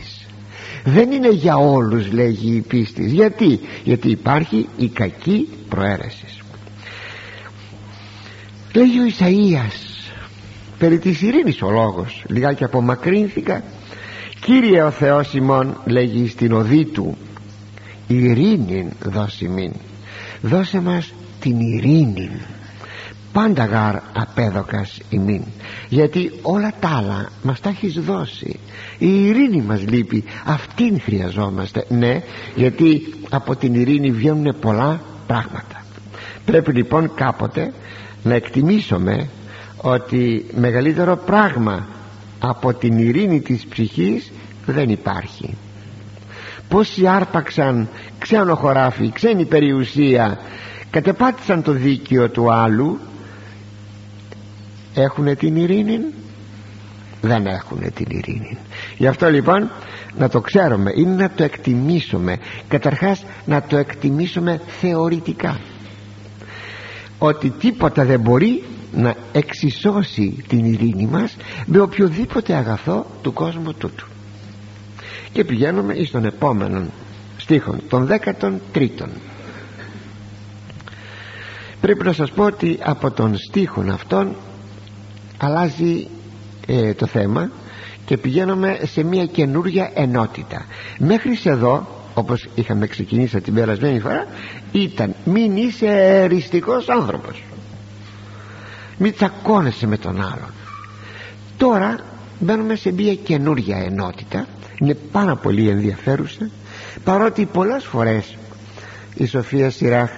[0.84, 3.12] δεν είναι για όλους λέγει η πίστης.
[3.12, 6.26] Γιατί; Γιατί υπάρχει η κακή προαίρεση.
[8.74, 9.94] Λέγει ο Ισαΐας
[10.78, 12.24] περί της ειρήνης ο λόγος.
[12.28, 13.62] Λιγάκι απομακρύνθηκα.
[14.40, 17.16] Κύριε ο Θεός ημών λέγει στην οδή του
[18.06, 19.72] ειρήνη δώσει μην.
[20.42, 22.30] Δώσε μας την ειρήνη
[23.34, 25.42] πάντα γάρ απέδοκας ημίν.
[25.88, 28.60] Γιατί όλα τα άλλα μας τα έχεις δώσει.
[28.98, 30.24] Η ειρήνη μας λείπει.
[30.44, 31.84] Αυτήν χρειαζόμαστε.
[31.88, 32.22] Ναι
[32.54, 35.84] γιατί από την ειρήνη βγαίνουν πολλά πράγματα.
[36.44, 37.72] Πρέπει λοιπόν κάποτε
[38.22, 39.28] να εκτιμήσουμε
[39.76, 41.86] ότι μεγαλύτερο πράγμα
[42.38, 44.32] από την ειρήνη της ψυχής
[44.66, 45.54] δεν υπάρχει.
[46.68, 50.38] Πόσοι άρπαξαν ξένο χωράφι ξένη περιουσία
[50.90, 52.98] κατεπάτησαν το δίκαιο του άλλου
[54.94, 55.98] έχουν την ειρήνη
[57.20, 58.58] δεν έχουν την ειρήνη
[58.96, 59.70] γι' αυτό λοιπόν
[60.18, 62.38] να το ξέρουμε είναι να το εκτιμήσουμε.
[62.68, 65.60] Καταρχάς να το εκτιμήσουμε θεωρητικά.
[67.18, 74.06] Ότι τίποτα δεν μπορεί να εξισώσει την ειρήνη μας με οποιοδήποτε αγαθό του κόσμου τούτου.
[75.32, 76.84] Και πηγαίνουμε εις τον επόμενο
[77.36, 79.08] στίχο τον δέκατον τρίτον.
[81.80, 84.36] Πρέπει να σας πω ότι από τον στίχον αυτόν
[85.38, 86.06] αλλάζει
[86.66, 87.50] ε, το θέμα
[88.04, 90.64] και πηγαίνουμε σε μια καινούρια ενότητα.
[90.98, 94.26] Μέχρι εδώ όπως είχαμε ξεκινήσει την περασμένη φορά
[94.72, 95.86] ήταν μην είσαι
[96.22, 97.42] εριστικός άνθρωπος.
[98.98, 100.52] Μην τσακώνεσαι με τον άλλον.
[101.56, 101.98] Τώρα
[102.38, 104.46] μπαίνουμε σε μια καινούρια ενότητα.
[104.78, 106.50] Είναι πάρα πολύ ενδιαφέρουσα
[107.04, 108.36] παρότι πολλές φορές
[109.14, 110.10] η Σοφία Σιράχ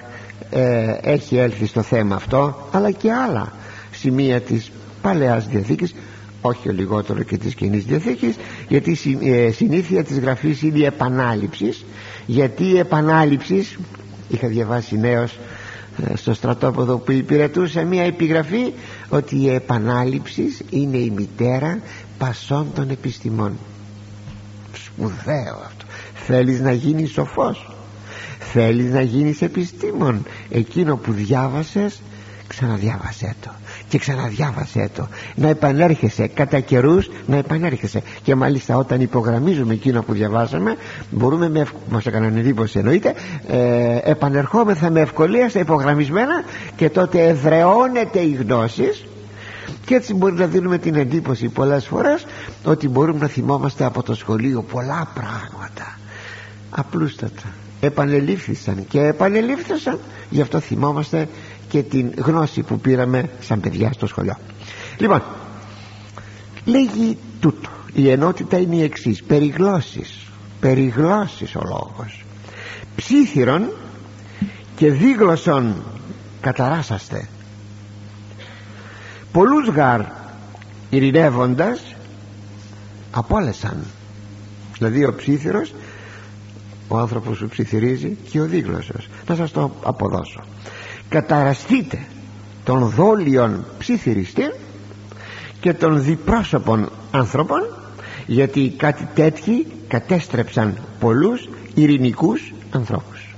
[0.51, 3.53] ε, έχει έλθει στο θέμα αυτό αλλά και άλλα
[3.93, 4.71] σημεία της
[5.07, 5.95] Παλαιάς Διαθήκης
[6.41, 8.37] όχι λιγότερο και της Κοινής Διαθήκης
[8.69, 11.85] γιατί η ε, συνήθεια της γραφής είναι η επανάληψης
[12.27, 13.77] γιατί η επανάληψης
[14.29, 15.39] είχα διαβάσει νέος
[16.07, 18.73] ε, στο στρατόπεδο που υπηρετούσε μια επιγραφή
[19.09, 21.79] ότι η επανάληψης είναι η μητέρα
[22.19, 23.53] πασών των επιστημών.
[24.73, 25.85] Σπουδαίο αυτό.
[26.15, 27.75] Θέλεις να γίνεις σοφός.
[28.39, 30.27] Θέλεις να γίνεις επιστήμον.
[30.51, 32.01] Εκείνο που διάβασες
[32.49, 33.51] ξαναδιάβασέ το
[33.89, 35.09] και ξαναδιάβασέ το.
[35.35, 38.03] Να επανέρχεσαι κατά καιρούς να επανέρχεσαι.
[38.23, 40.77] Και μάλιστα όταν υπογραμμίζουμε εκείνο που διαβάσαμε
[41.11, 41.71] μπορούμε με ευ...
[41.91, 43.15] μας έκαναν εντύπωση εννοείται
[43.49, 46.45] ε, επανερχόμεθα με ευκολία στα υπογραμμισμένα
[46.77, 48.89] και τότε εδρεώνεται η γνώση.
[49.85, 52.27] Και έτσι μπορεί να δίνουμε την εντύπωση πολλές φορές
[52.65, 55.99] ότι μπορούμε να θυμόμαστε από το σχολείο πολλά πράγματα.
[56.71, 57.43] Απλούστατα.
[57.81, 59.99] Επανελήφθησαν και επανελήφθησαν.
[60.31, 61.29] Γι' αυτό θυμόμαστε
[61.69, 64.37] και την γνώση που πήραμε σαν παιδιά στο σχολείο.
[64.99, 65.23] Λοιπόν
[66.65, 67.69] λέγει τούτο.
[67.93, 69.23] Η ενότητα είναι η εξής.
[69.23, 70.27] Περιγλώσσεις
[70.61, 72.25] περιγλώσσεις ο λόγος.
[72.97, 73.71] Ψήθυρον
[74.77, 75.83] και δίγλωσσον
[76.41, 77.29] καταράσαστε.
[79.33, 80.01] Πολλούς γαρ
[80.91, 81.95] ειρηνεύοντας
[83.11, 83.85] απόλεσαν.
[84.79, 85.75] Δηλαδή ο ψήθυρος
[86.89, 89.09] ο άνθρωπος που ψιθυρίζει και ο δίγλωσσος.
[89.29, 90.41] Να σας το αποδώσω
[91.09, 92.07] καταραστείτε
[92.65, 94.51] των δόλιων ψιθυριστή
[95.61, 97.61] και των διπρόσωπων άνθρωπων
[98.27, 103.35] γιατί κάτι τέτοιοι κατέστρεψαν πολλούς ειρηνικούς ανθρώπους.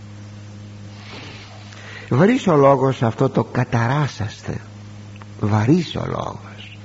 [2.10, 4.60] Βαρύς ο λόγος αυτό το καταράσαστε.
[5.40, 6.78] Βαρύς ο λόγος.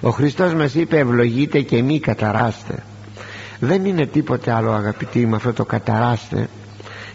[0.00, 2.82] Ο Χριστός μας είπε ευλογείτε και μη καταράστε.
[3.60, 6.48] Δεν είναι τίποτε άλλο αγαπητοί με αυτό το καταράστε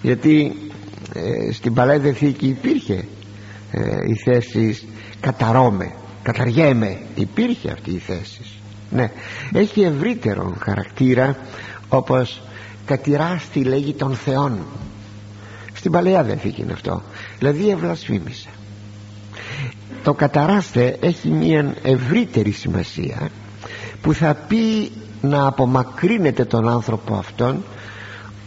[0.01, 0.55] γιατί
[1.13, 3.05] ε, στην Παλαίδε Θήκη υπήρχε
[3.71, 4.87] ε, η θέση
[5.19, 5.91] καταρώμε
[6.23, 8.41] καταριέμαι υπήρχε αυτή η θέση.
[8.89, 9.11] Ναι.
[9.53, 11.37] Έχει ευρύτερο χαρακτήρα
[11.89, 12.41] όπως
[12.85, 14.59] κατηράστη λέγει των θεών
[15.73, 17.01] στην Παλαιά δεν είναι αυτό.
[17.37, 18.49] Δηλαδή ευλασφήμισε.
[20.03, 23.29] Το καταράστε έχει μια ευρύτερη σημασία
[24.01, 27.63] που θα πει να απομακρύνεται τον άνθρωπο αυτόν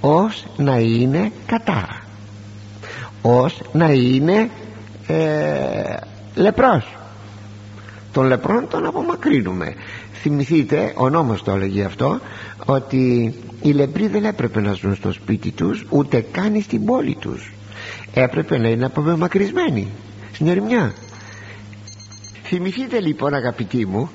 [0.00, 2.01] ως να είναι κατάρα
[3.22, 4.50] ως να είναι
[5.06, 5.96] ε,
[6.34, 6.96] λεπρός.
[8.12, 9.74] Τον λεπρόν τον απομακρύνουμε.
[10.12, 12.20] Θυμηθείτε ο νόμος το έλεγε αυτό
[12.64, 17.52] ότι οι λεπροί δεν έπρεπε να ζουν στο σπίτι τους ούτε καν στην πόλη τους.
[18.14, 19.88] Έπρεπε να είναι απομακρυσμένοι
[20.32, 20.92] στην ερημιά.
[22.44, 24.10] Θυμηθείτε λοιπόν αγαπητοί μου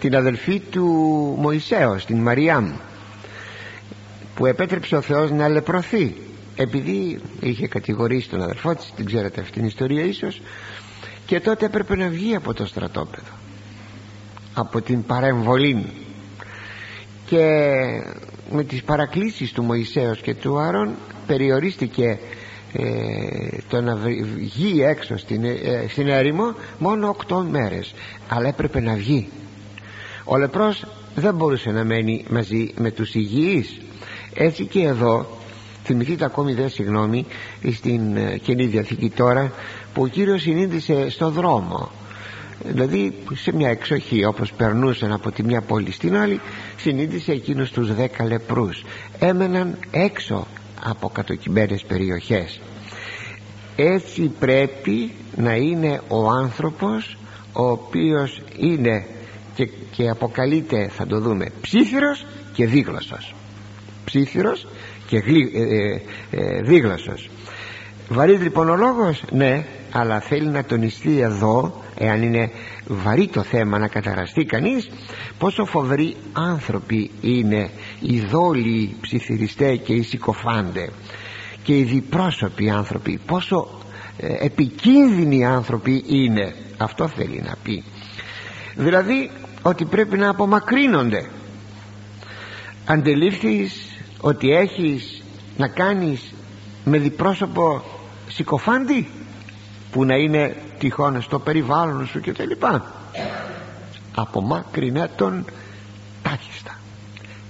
[0.00, 0.84] την αδελφή του
[1.38, 2.70] Μωυσέως την Μαριάμ
[4.34, 6.14] που επέτρεψε ο Θεός να λεπρωθεί
[6.60, 10.40] επειδή είχε κατηγορήσει τον αδελφό της την ξέρετε αυτήν την ιστορία ίσως
[11.26, 13.32] και τότε έπρεπε να βγει από το στρατόπεδο
[14.54, 15.86] από την παρεμβολή.
[17.26, 17.46] Και
[18.52, 20.94] με τις παρακλήσεις του Μωυσέως και του Άρων
[21.26, 22.18] περιορίστηκε
[22.72, 22.82] ε,
[23.68, 23.96] το να
[24.36, 27.94] βγει έξω στην, ε, στην έρημο μόνο 8 μέρες.
[28.28, 29.28] Αλλά έπρεπε να βγει.
[30.24, 33.80] Ο λεπρός δεν μπορούσε να μένει μαζί με τους υγιείς.
[34.34, 35.39] Έτσι και εδώ
[35.84, 37.26] θυμηθείτε ακόμη δεν συγγνώμη
[37.72, 39.52] στην ε, Καινή Διαθήκη τώρα
[39.94, 41.90] που ο Κύριος συνείδησε στο δρόμο.
[42.64, 46.40] Δηλαδή σε μια εξοχή όπως περνούσαν από τη μια πόλη στην άλλη
[46.76, 48.84] συνείδησε εκείνους τους δέκα λεπρούς.
[49.18, 50.46] Έμεναν έξω
[50.84, 52.60] από κατοκυμένες περιοχές.
[53.76, 57.16] Έτσι πρέπει να είναι ο άνθρωπος
[57.52, 59.06] ο οποίος είναι
[59.54, 63.34] και, και αποκαλείται θα το δούμε ψήφιρος και δίγλωσσος.
[64.04, 64.66] Ψήφιρος
[65.10, 67.30] και γλύ, ε, ε, ε, δίγλωσσος
[68.08, 72.50] βαρύς λοιπόν ο λόγος; Ναι αλλά θέλει να τονιστεί εδώ εάν είναι
[72.86, 74.90] βαρύ το θέμα να καταραστεί κανείς
[75.38, 77.70] πόσο φοβεροί άνθρωποι είναι
[78.00, 80.90] οι δόλοι ψιθυριστές και οι συκοφάντες.
[81.62, 83.68] Και οι διπρόσωποι άνθρωποι πόσο
[84.18, 86.54] ε, επικίνδυνοι άνθρωποι είναι.
[86.76, 87.84] Αυτό θέλει να πει.
[88.76, 89.30] Δηλαδή
[89.62, 91.28] ότι πρέπει να απομακρύνονται.
[92.84, 95.22] Αντελήφθης ότι έχεις
[95.56, 96.32] να κάνεις
[96.84, 97.82] με διπρόσωπο
[98.28, 99.08] συκοφάντη
[99.90, 102.92] που να είναι τυχόν στο περιβάλλον σου και τα λοιπά.
[104.14, 105.44] Απομάκρυνε τον
[106.22, 106.78] τάχιστα.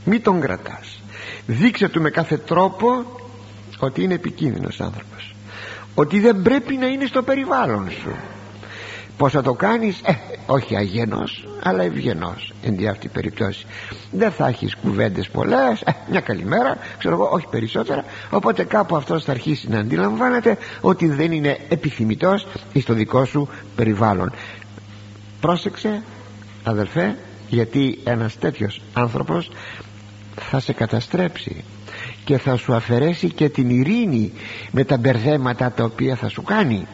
[0.05, 1.01] Μη τον κρατάς.
[1.47, 3.05] Δείξε του με κάθε τρόπο
[3.79, 5.35] ότι είναι επικίνδυνος άνθρωπος.
[5.95, 8.17] Ότι δεν πρέπει να είναι στο περιβάλλον σου
[9.21, 10.13] πως θα το κάνεις; Ε,
[10.47, 13.67] όχι αγενός αλλά ευγενός εν τη αυτή περιπτώση
[14.11, 15.81] δεν θα έχεις κουβέντες πολλές.
[15.85, 18.05] Ε, μια καλημέρα ξέρω εγώ όχι περισσότερα.
[18.31, 22.47] Οπότε κάπου αυτός θα αρχίσει να αντιλαμβάνεται ότι δεν είναι επιθυμητός
[22.81, 24.33] στο δικό σου περιβάλλον.
[25.41, 26.03] Πρόσεξε
[26.65, 27.17] αδελφέ
[27.49, 29.51] γιατί ένας τέτοιος άνθρωπος
[30.51, 31.65] θα σε καταστρέψει
[32.25, 34.33] και θα σου αφαιρέσει και την ειρήνη
[34.71, 36.87] με τα μπερδέματα τα οποία θα σου κάνει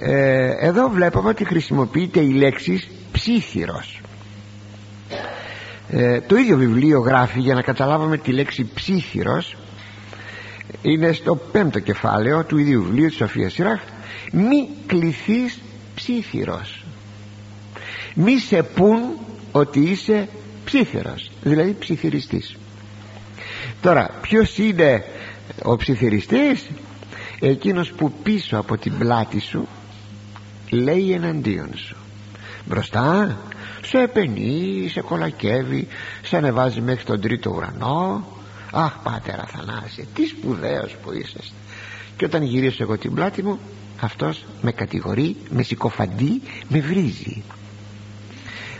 [0.00, 4.00] ε, εδώ βλέπουμε ότι χρησιμοποιείται η λέξη ψήθυρος.
[5.90, 9.56] Ε, το ίδιο βιβλίο γράφει για να καταλάβουμε τη λέξη ψήθυρος
[10.82, 13.80] είναι στο πέμπτο κεφάλαιο του ίδιου βιβλίου της Σοφίας Σιράχ
[14.32, 15.60] μη κληθείς
[15.94, 16.84] ψήθυρος.
[18.14, 19.00] Μη σε πούν
[19.52, 20.28] ότι είσαι
[20.64, 22.56] ψήθυρος δηλαδή ψιθυριστής
[23.86, 25.04] τώρα ποιος είναι
[25.62, 26.66] ο ψιθυριστής;
[27.40, 29.68] Εκείνος που πίσω από την πλάτη σου
[30.70, 31.96] λέει εναντίον σου.
[32.64, 33.36] Μπροστά
[33.82, 35.88] σε επενεί, σε κολακεύει
[36.22, 38.26] σε ανεβάζει μέχρι τον τρίτο ουρανό.
[38.72, 41.54] Αχ πάτερ Αθανάσια τι σπουδαίος που είσαστε
[42.16, 43.58] και όταν γυρίσω εγώ την πλάτη μου
[44.00, 47.42] αυτός με κατηγορεί, με συκοφαντεί, με βρίζει.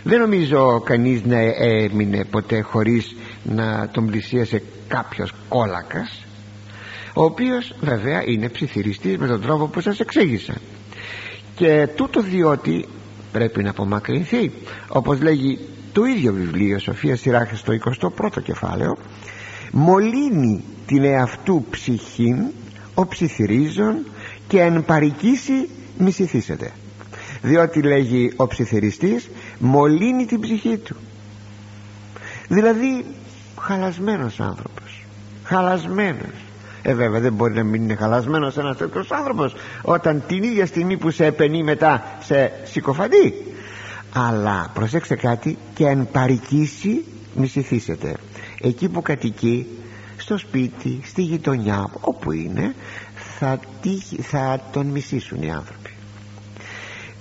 [0.03, 6.26] Δεν νομίζω κανείς να έμεινε ποτέ χωρίς να τον πλησίασε κάποιος κόλακας
[7.17, 10.53] ο οποίος βέβαια είναι ψιθυριστής με τον τρόπο που σας εξήγησα.
[11.55, 12.85] Και τούτο διότι
[13.31, 14.51] πρέπει να απομακρυνθεί
[14.87, 15.59] όπως λέγει
[15.93, 17.73] το ίδιο βιβλίο Σοφία Σιράχη στο
[18.09, 18.97] 21ο κεφάλαιο
[19.71, 22.37] μολύνει την εαυτού ψυχήν
[22.93, 24.05] ο ψιθυρίζων
[24.47, 26.71] και εν παρικήσει μισηθήσετε
[27.41, 30.95] διότι λέγει ο ψιθυριστής μολύνει την ψυχή του
[32.47, 33.05] δηλαδή
[33.59, 35.05] χαλασμένος άνθρωπος
[35.43, 36.46] χαλασμένος
[36.89, 39.55] ε βέβαια δεν μπορεί να μην είναι χαλασμένος ένας τέτοιος άνθρωπος.
[39.81, 43.33] Όταν την ίδια στιγμή που σε επενεί μετά σε συκοφαντεί.
[44.13, 48.15] Αλλά προσέξτε κάτι και αν παρικήσει μισηθήσετε.
[48.61, 49.67] Εκεί που κατοικεί
[50.17, 52.75] στο σπίτι, στη γειτονιά όπου είναι
[53.39, 53.59] θα,
[54.21, 55.89] θα τον μισήσουν οι άνθρωποι.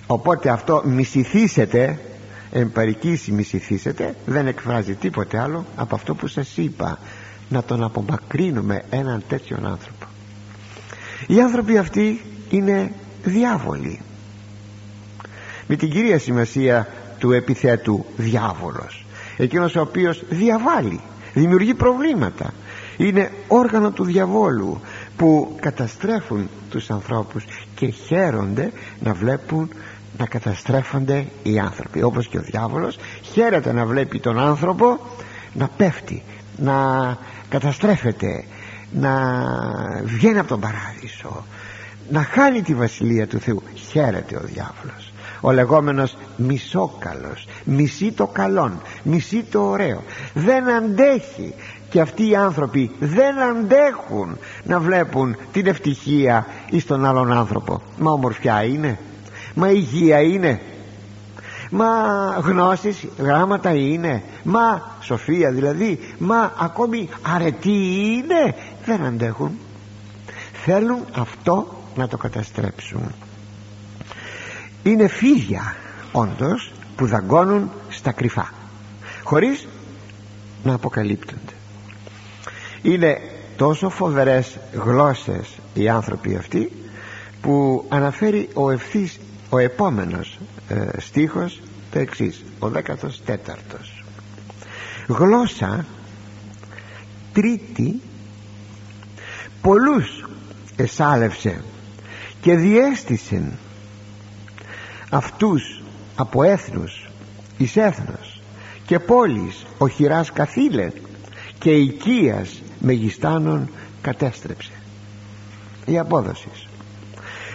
[0.06, 1.98] Οπότε αυτό μισηθήσετε
[2.52, 6.98] εμπαρικήσει μισηθήσετε δεν εκφράζει τίποτε άλλο από αυτό που σας είπα
[7.48, 10.06] να τον απομακρύνουμε έναν τέτοιον άνθρωπο.
[11.26, 12.92] Οι άνθρωποι αυτοί είναι
[13.24, 14.00] διάβολοι.
[15.66, 19.06] Με την κυρία σημασία του επιθέτου διάβολος.
[19.36, 21.00] Εκείνος ο οποίος διαβάλλει
[21.40, 22.52] δημιουργεί προβλήματα.
[22.96, 24.80] Είναι όργανο του διαβόλου
[25.16, 29.70] που καταστρέφουν τους ανθρώπους και χαίρονται να βλέπουν
[30.18, 32.02] να καταστρέφονται οι άνθρωποι.
[32.02, 35.00] Όπως και ο διάβολος χαίρεται να βλέπει τον άνθρωπο
[35.52, 36.22] να πέφτει
[36.56, 36.74] να
[37.48, 38.44] καταστρέφεται
[38.92, 39.10] να
[40.04, 41.44] βγαίνει από τον παράδεισο
[42.10, 43.62] να χάνει τη βασιλεία του Θεού.
[43.74, 47.48] Χαίρεται ο διάβολος ο λεγόμενος μισόκαλος.
[47.64, 48.80] Μισεί το καλόν.
[49.02, 50.02] Μισεί το ωραίο.
[50.34, 51.54] Δεν αντέχει.
[51.90, 57.82] Και αυτοί οι άνθρωποι δεν αντέχουν να βλέπουν την ευτυχία εις τον άλλον άνθρωπο.
[57.98, 58.98] Μα ομορφιά είναι.
[59.54, 60.60] Μα υγεία είναι
[61.70, 61.88] μα
[62.44, 64.22] γνώσεις γράμματα είναι.
[64.42, 68.54] Μα σοφία δηλαδή μα ακόμη αρετή είναι.
[68.84, 69.58] Δεν αντέχουν.
[70.64, 73.12] Θέλουν αυτό να το καταστρέψουν.
[74.82, 75.76] Είναι φίδια
[76.12, 78.52] όντως που δαγκώνουν στα κρυφά
[79.26, 79.66] χωρίς
[80.64, 81.52] να αποκαλύπτονται.
[82.82, 83.18] Είναι
[83.56, 86.72] τόσο φοβερές γλώσσες οι άνθρωποι αυτοί
[87.40, 89.18] που αναφέρει ο ευθύς
[89.50, 94.04] ο επόμενος ε, στίχος το εξής ο 14ος
[95.06, 95.86] γλώσσα
[97.32, 98.00] τρίτη
[99.62, 100.24] πολλούς
[100.76, 101.64] εσάλευσε
[102.40, 103.52] και διέστησε
[105.10, 105.82] αυτούς
[106.16, 107.10] από έθνους
[107.56, 108.40] εις έθνος
[108.86, 110.90] και πόλεις οχυράς καθήλε
[111.58, 114.70] και οικίας μεγιστάνων κατέστρεψε.
[115.86, 116.48] Η απόδοση.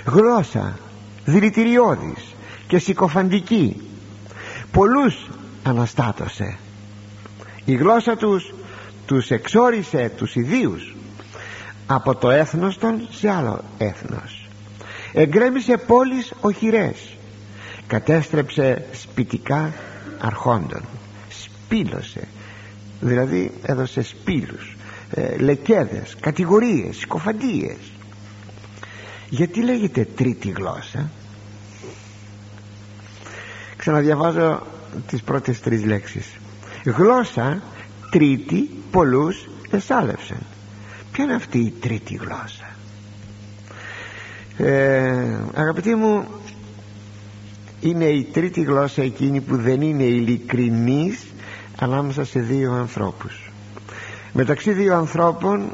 [0.06, 0.80] Γλώσσα
[1.26, 2.36] δηλητηριώδης
[2.72, 3.82] και συκοφαντική.
[4.72, 5.30] Πολλούς
[5.64, 6.58] αναστάτωσε.
[7.66, 8.54] Η γλώσσα τους
[9.06, 10.96] τους εξόρισε τους ιδίους
[11.88, 14.48] από το έθνος των σε άλλο έθνος.
[15.14, 17.18] Εγκρέμισε πόλεις οχυρές.
[17.88, 19.74] Κατέστρεψε σπιτικά
[20.20, 20.82] αρχόντων.
[21.30, 22.28] Σπήλωσε.
[23.02, 24.76] Δηλαδή έδωσε σπήλους
[25.10, 27.78] ε, λεκέδες, κατηγορίες, συκοφαντίες.
[29.30, 31.10] Γιατί λέγεται τρίτη γλώσσα;
[33.82, 34.62] Ξαναδιαβάζω
[35.08, 36.26] τις πρώτες τρεις λέξεις.
[36.86, 37.62] Γλώσσα
[38.12, 40.38] τρίτη πολλούς εσάλευσεν
[41.12, 42.70] ποια είναι αυτή η τρίτη γλώσσα;
[44.58, 46.26] Ε, αγαπητοί μου
[47.80, 51.24] είναι η τρίτη γλώσσα εκείνη που δεν είναι ειλικρινής
[51.80, 53.52] ανάμεσα σε δύο ανθρώπους.
[54.34, 55.74] Μεταξύ δύο ανθρώπων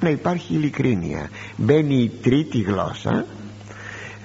[0.00, 1.30] να υπάρχει ειλικρίνεια.
[1.56, 3.26] Μπαίνει η τρίτη γλώσσα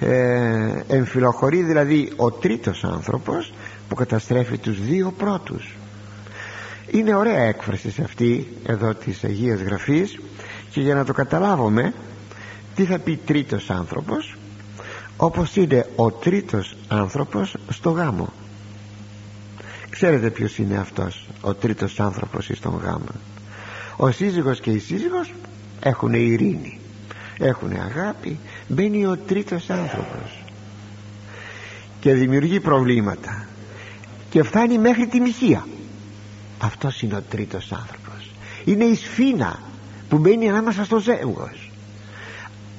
[0.00, 3.52] ε, εμφυλοχωρεί δηλαδή ο τρίτος άνθρωπος
[3.88, 5.74] που καταστρέφει τους δύο πρώτους.
[6.90, 10.18] Είναι ωραία έκφραση σε αυτή εδώ της Αγίας Γραφής
[10.70, 11.94] και για να το καταλάβουμε
[12.74, 14.36] τι θα πει τρίτος άνθρωπος
[15.16, 18.32] όπως είναι ο τρίτος άνθρωπος στο γάμο.
[19.90, 23.14] Ξέρετε ποιος είναι αυτός ο τρίτος άνθρωπος στον γάμο.
[23.96, 25.32] Ο σύζυγος και η σύζυγος
[25.80, 26.80] έχουν ειρήνη
[27.38, 28.38] έχουν αγάπη
[28.70, 30.42] μπαίνει ο τρίτος άνθρωπος
[32.00, 33.46] και δημιουργεί προβλήματα
[34.30, 35.66] και φτάνει μέχρι τη μοιχεία.
[36.58, 38.30] Αυτός είναι ο τρίτος άνθρωπος.
[38.64, 39.58] Είναι η σφήνα
[40.08, 41.70] που μπαίνει ανάμεσα στο ζεύγος.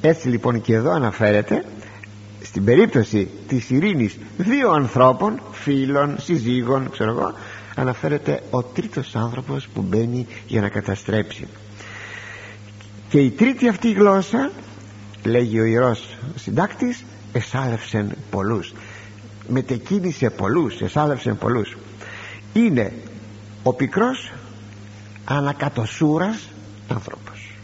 [0.01, 1.65] Έτσι λοιπόν και εδώ αναφέρεται
[2.41, 7.33] στην περίπτωση της ειρήνης δύο ανθρώπων φίλων, συζύγων ξέρω εγώ
[7.75, 11.47] αναφέρεται ο τρίτος άνθρωπος που μπαίνει για να καταστρέψει.
[13.09, 14.51] Και η τρίτη αυτή γλώσσα
[15.24, 17.03] λέγει ο Ιερός συντάκτης
[17.34, 18.74] εσάλευσεν πολλούς
[19.51, 21.78] μετεκίνησε πολλούς εσάλευσεν πολλούς.
[22.53, 22.93] Είναι
[23.63, 24.32] ο πικρός
[25.26, 26.47] ανακατοσούρας
[26.88, 27.55] άνθρωπος.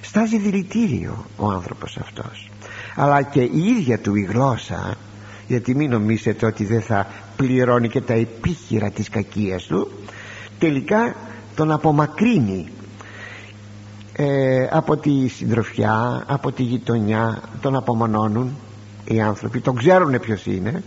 [0.00, 2.50] Στάζει δηλητήριο ο άνθρωπος αυτός.
[2.94, 4.96] Αλλά και η ίδια του η γλώσσα
[5.46, 7.06] γιατί μην νομίζετε ότι δεν θα
[7.36, 9.90] πληρώνει και τα επίχειρα της κακίας του
[10.58, 11.16] τελικά
[11.54, 12.68] τον απομακρύνει
[14.20, 18.56] ε, από τη συντροφιά από τη γειτονιά τον απομονώνουν
[19.04, 20.82] οι άνθρωποι τον ξέρουν ποιος είναι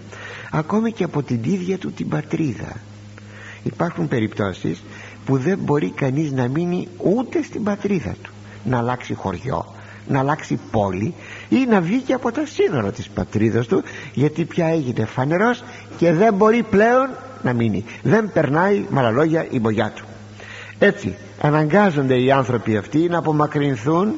[0.51, 2.75] ακόμη και από την ίδια του την πατρίδα.
[3.63, 4.83] Υπάρχουν περιπτώσεις
[5.25, 8.31] που δεν μπορεί κανείς να μείνει ούτε στην πατρίδα του.
[8.63, 9.65] Να αλλάξει χωριό
[10.07, 11.13] να αλλάξει πόλη
[11.49, 15.63] ή να βγει και από τα σύνορα της πατρίδας του γιατί πια έγινε φανερός
[15.97, 17.09] και δεν μπορεί πλέον
[17.43, 17.85] να μείνει.
[18.03, 20.05] Δεν περνάει με άλλα λόγια η μπογιά του
[20.83, 24.15] έτσι αναγκάζονται οι άνθρωποι αυτοί να απομακρυνθούν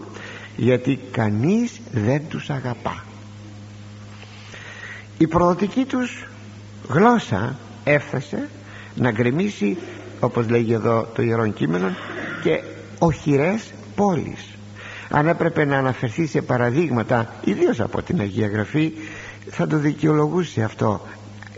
[0.55, 3.03] γιατί κανείς δεν τους αγαπά.
[5.17, 6.27] Η προδοτική τους
[6.89, 8.49] γλώσσα έφτασε
[8.95, 9.77] να γκρεμίσει
[10.19, 11.95] όπως λέγει εδώ το Ιερό Κείμενο
[12.43, 12.63] και
[12.99, 14.45] οχυρές πόλεις.
[15.09, 18.91] Αν έπρεπε να αναφερθεί σε παραδείγματα ιδίως από την Αγία Γραφή
[19.49, 21.01] θα το δικαιολογούσε αυτό.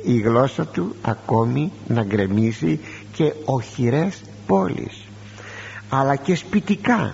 [0.06, 2.80] Η γλώσσα του ακόμη να γκρεμίσει
[3.12, 5.04] και οχυρές πόλεις
[5.89, 7.14] αλλά και σπιτικά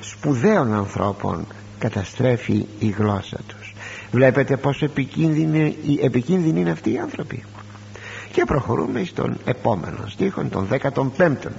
[0.00, 1.46] σπουδαίων ανθρώπων
[1.78, 3.74] καταστρέφει η γλώσσα τους.
[4.10, 7.44] Βλέπετε πόσο επικίνδυνοι, επικίνδυνοι είναι αυτοί οι άνθρωποι.
[8.32, 11.50] Και προχωρούμε στον επόμενο στίχο τον 15ο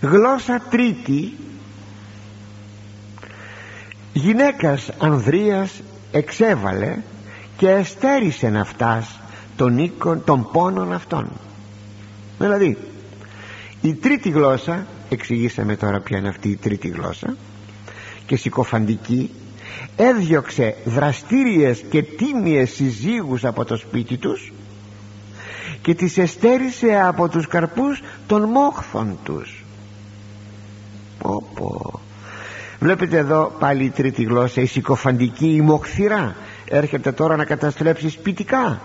[0.00, 1.32] γλώσσα τρίτη
[4.12, 5.80] γυναίκας Ανδρίας
[6.12, 6.96] εξέβαλε
[7.56, 9.18] και εστέρισε να φτάσει
[9.56, 11.28] των, οίκων, των πόνων αυτών
[12.38, 12.78] δηλαδή
[13.82, 17.36] η τρίτη γλώσσα εξηγήσαμε τώρα ποια είναι αυτή η τρίτη γλώσσα
[18.26, 19.30] και συκοφαντική
[19.96, 24.52] έδιωξε δραστήριες και τίμιες συζύγους από το σπίτι τους
[25.82, 29.64] και τις εστέρισε από τους καρπούς των μόχθων τους.
[31.18, 32.00] Πω.
[32.80, 36.36] Βλέπετε εδώ πάλι η τρίτη γλώσσα η συκοφαντική η μοχθηρά.
[36.64, 38.80] Έρχεται τώρα να καταστρέψει σπιτικά.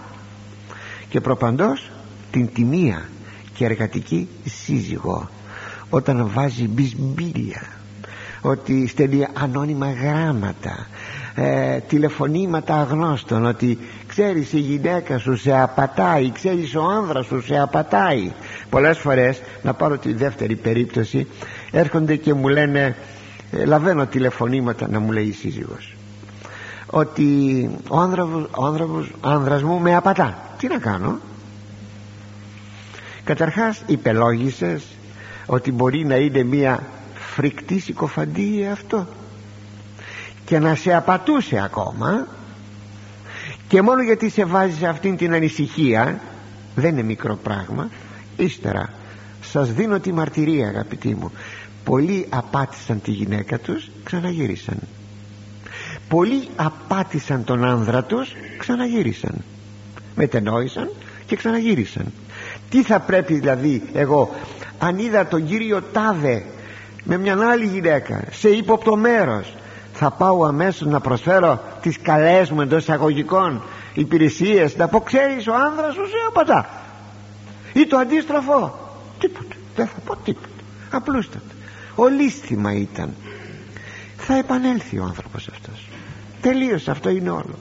[1.09, 1.91] Και προπαντός
[2.31, 3.09] την τιμία
[3.55, 5.29] και εργατική σύζυγο
[5.89, 7.61] όταν βάζει μπισμπίλια
[8.41, 10.87] ότι στέλνει ανώνυμα γράμματα
[11.35, 13.77] ε, τηλεφωνήματα αγνώστων ότι
[14.07, 18.31] ξέρεις η γυναίκα σου σε απατάει ξέρεις ο άνδρας σου σε απατάει.
[18.69, 21.27] Πολλές φορές να πάρω τη δεύτερη περίπτωση
[21.71, 22.95] έρχονται και μου λένε
[23.51, 25.95] ε, λαβαίνω τηλεφωνήματα να μου λέει η σύζυγος
[26.89, 28.87] ότι ο άνδρας, ο άνδρας,
[29.21, 30.37] ο άνδρας μου με απατά.
[30.57, 31.19] Τι να κάνω;
[33.25, 34.83] Καταρχάς υπελόγισες
[35.45, 39.07] ότι μπορεί να είναι μια φρικτή συκοφαντία αυτό.
[40.45, 42.27] Και να σε απατούσε ακόμα.
[43.67, 46.19] Και μόνο γιατί σε βάζεις σε αυτήν την ανησυχία
[46.75, 47.89] δεν είναι μικρό πράγμα.
[48.37, 48.93] Ύστερα
[49.41, 51.31] σας δίνω τη μαρτυρία αγαπητοί μου.
[51.83, 54.77] Πολλοί απάτησαν τη γυναίκα τους ξαναγύρισαν.
[56.07, 59.43] Πολλοί απάτησαν τον άνδρα τους ξαναγύρισαν.
[60.15, 60.91] Μετενόησαν
[61.25, 62.11] και ξαναγύρισαν
[62.75, 64.35] τι θα πρέπει δηλαδή εγώ
[64.79, 66.43] αν είδα τον κύριο Τάδε
[67.03, 69.53] με μια άλλη γυναίκα σε ύποπτο μέρος
[69.93, 73.61] θα πάω αμέσως να προσφέρω τις καλές μου εντός εισαγωγικών
[73.93, 76.69] υπηρεσίες να πω ξέρεις ο άνδρας σου σε απατά
[77.73, 78.79] ή το αντίστροφο
[79.19, 80.47] τίποτα δεν θα πω τίποτα
[80.91, 81.53] απλούστατα
[81.95, 83.13] ολίσθημα ήταν.
[84.17, 85.87] Θα επανέλθει ο άνθρωπος αυτός.
[86.41, 87.55] Τελείωσε αυτό είναι όλο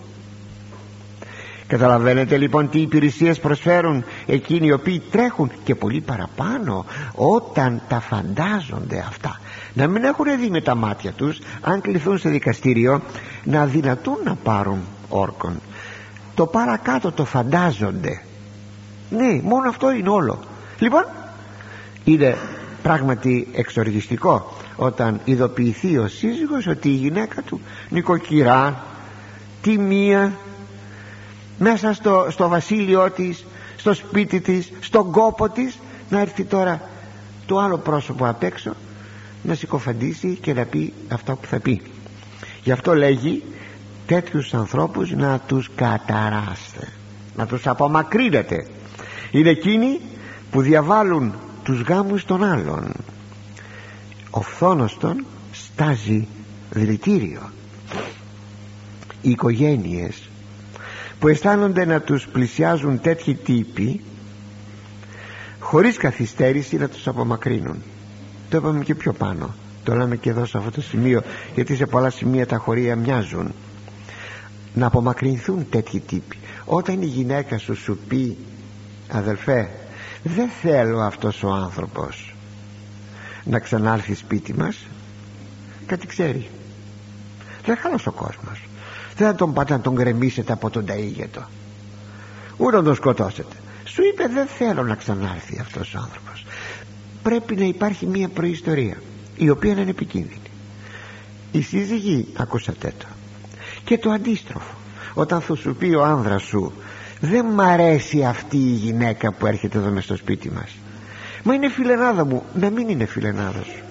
[1.79, 9.05] καταλαβαίνετε λοιπόν τι υπηρεσίες προσφέρουν εκείνοι οι οποίοι τρέχουν και πολύ παραπάνω όταν τα φαντάζονται
[9.09, 9.41] αυτά.
[9.73, 13.01] Να μην έχουν δει με τα μάτια τους αν κληθούν σε δικαστήριο
[13.45, 15.61] να δυνατούν να πάρουν όρκον.
[16.35, 18.23] Το παρακάτω το φαντάζονται.
[19.11, 20.39] Ναι μόνο αυτό είναι όλο.
[20.79, 21.05] Λοιπόν
[22.05, 22.37] είναι
[22.83, 28.83] πράγματι εξοργιστικό όταν ειδοποιηθεί ο σύζυγος ότι η γυναίκα του νοικοκυρά
[29.63, 30.33] τιμία
[31.59, 33.45] μέσα στο, στο βασίλειό της
[33.77, 35.79] στο σπίτι της στον κόπο της
[36.11, 36.81] να έρθει τώρα
[37.47, 38.75] το άλλο πρόσωπο απ' έξω
[39.43, 41.83] να συκοφαντήσει και να πει αυτά που θα πει.
[42.63, 43.43] Γι' αυτό λέγει
[44.07, 46.89] τέτοιους ανθρώπους να τους καταράστε
[47.37, 48.67] να τους απομακρύνετε.
[49.31, 50.01] Είναι εκείνοι
[50.51, 52.93] που διαβάλουν τους γάμους των άλλων.
[54.31, 54.99] Ο φθόνος
[55.53, 56.29] στάζει
[56.71, 57.51] δηλητήριο.
[59.23, 60.24] Οι οικογένειες
[61.19, 64.01] που αισθάνονται να τους πλησιάζουν τέτοιοι τύποι
[65.59, 67.83] χωρίς καθυστέρηση να τους απομακρύνουν.
[68.49, 69.55] Το είπαμε και πιο πάνω.
[69.85, 71.23] Το λέμε και εδώ σε αυτό το σημείο
[71.55, 73.55] γιατί σε πολλά σημεία τα χωρία μοιάζουν.
[74.75, 76.39] Να απομακρυνθούν τέτοιοι τύποι.
[76.65, 78.37] Όταν η γυναίκα σου σου πει
[79.09, 79.69] αδελφέ
[80.23, 82.35] δεν θέλω αυτός ο άνθρωπος
[83.45, 84.87] να ξανάρθει σπίτι μας
[85.87, 86.49] κάτι ξέρει.
[87.65, 88.61] Δεν χαλός ο κόσμος
[89.17, 91.43] δεν θα τον πάτε να τον γκρεμίσετε από τον ταΐγετο.
[92.57, 93.57] Ούτε να τον σκοτώσετε.
[93.85, 96.45] Σου είπε δεν θέλω να ξανάρθει αυτός ο άνθρωπος
[97.25, 98.97] πρέπει να υπάρχει μια προϊστορία
[99.37, 100.51] η οποία είναι επικίνδυνη.
[101.53, 103.07] Η σύζυγη ακούσατε το.
[103.85, 104.75] Και το αντίστροφο
[105.15, 106.73] όταν θα σου πει ο άνδρας σου
[107.21, 110.77] δεν μ' αρέσει αυτή η γυναίκα που έρχεται εδώ μες στο σπίτι μας
[111.43, 113.83] μα είναι φιλενάδα μου να μην είναι φιλενάδα σου.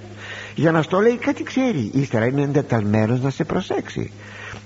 [0.56, 4.12] Για να στο λέει κάτι ξέρει ύστερα είναι εντεταλμένος να σε προσέξει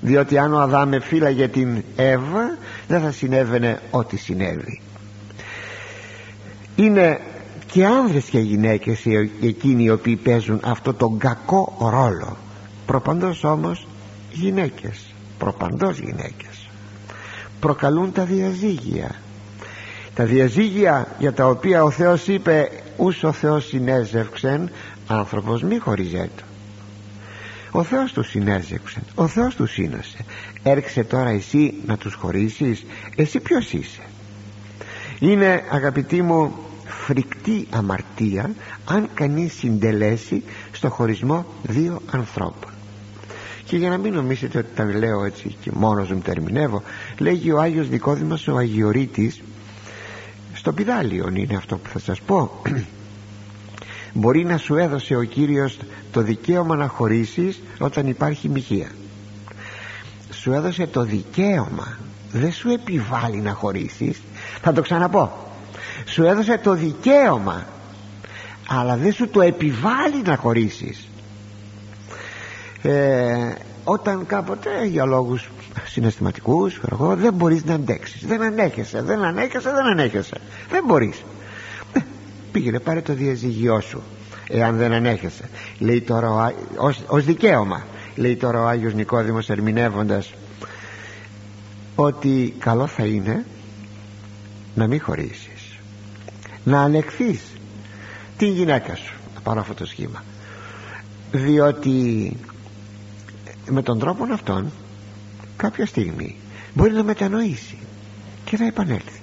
[0.01, 4.81] διότι αν ο Αδάμ φύλαγε την Εύα δεν θα συνέβαινε ό,τι συνέβη.
[6.75, 7.19] Είναι
[7.71, 9.05] και άνδρες και γυναίκες
[9.41, 12.37] εκείνοι οι οποίοι παίζουν αυτό τον κακό ρόλο.
[12.85, 13.87] Προπαντός όμως
[14.31, 15.05] γυναίκες.
[15.37, 16.69] Προπαντός γυναίκες.
[17.59, 19.15] Προκαλούν τα διαζύγια.
[20.13, 24.69] Τα διαζύγια για τα οποία ο Θεός είπε ούς ο Θεός συνέζευξεν
[25.07, 26.43] άνθρωπος μη χωριζέτο
[27.71, 30.17] ο Θεός του συνέζευξε ο Θεός του σύνωσε
[30.63, 34.01] έρξε τώρα εσύ να τους χωρίσεις; Εσύ ποιος είσαι;
[35.19, 36.53] Είναι αγαπητοί μου
[36.85, 38.51] φρικτή αμαρτία
[38.85, 42.71] αν κανείς συντελέσει στο χωρισμό δύο ανθρώπων.
[43.63, 46.83] Και για να μην νομίσετε ότι τα λέω έτσι και μόνος μου τα ερμηνεύω
[47.17, 49.41] λέγει ο Άγιος Δικόδημος ο Αγιορείτης
[50.53, 52.61] στο πιδάλιον είναι αυτό που θα σας πω
[54.17, 55.77] μπορεί να σου έδωσε ο Κύριος
[56.11, 58.91] το δικαίωμα να χωρίσεις όταν υπάρχει μοιχεία.
[60.31, 61.97] Σου έδωσε το δικαίωμα
[62.31, 64.21] δεν σου επιβάλλει να χωρίσεις.
[64.61, 65.31] Θα το ξαναπώ.
[66.05, 67.65] Σου έδωσε το δικαίωμα
[68.67, 71.07] αλλά δεν σου το επιβάλλει να χωρίσεις.
[72.81, 73.53] Ε,
[73.83, 75.49] όταν κάποτε για λόγους
[75.85, 78.25] συναισθηματικούς εγώ, δεν μπορείς να αντέξεις.
[78.25, 80.37] Δεν ανέχεσαι, δεν ανέχεσαι, δεν ανέχεσαι.
[80.69, 81.17] Δεν μπορείς.
[81.17, 81.36] ε,
[82.51, 84.03] πήγαινε πάρε το διαζυγιό σου
[84.49, 85.49] εάν δεν ανέχεσαι.
[85.79, 87.85] Λέει τώρα ως, ως δικαίωμα
[88.15, 90.33] λέει τώρα ο Άγιος Νικόδημος ερμηνεύοντας
[91.95, 93.45] ότι καλό θα είναι
[94.75, 95.77] να μην χωρίσεις
[96.63, 97.41] να ανεχθείς
[98.37, 99.15] την γυναίκα σου.
[99.35, 100.23] Να πάρω αυτό το σχήμα.
[101.31, 102.31] Διότι
[103.69, 104.71] με τον τρόπο αυτόν
[105.57, 106.35] κάποια στιγμή
[106.73, 107.77] μπορεί να μετανοήσει
[108.45, 109.21] και να επανέλθει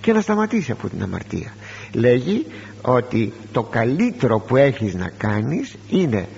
[0.00, 1.52] και να σταματήσει από την αμαρτία
[1.92, 2.46] λέγει
[2.82, 6.28] ότι το καλύτερο που έχεις να κάνεις είναι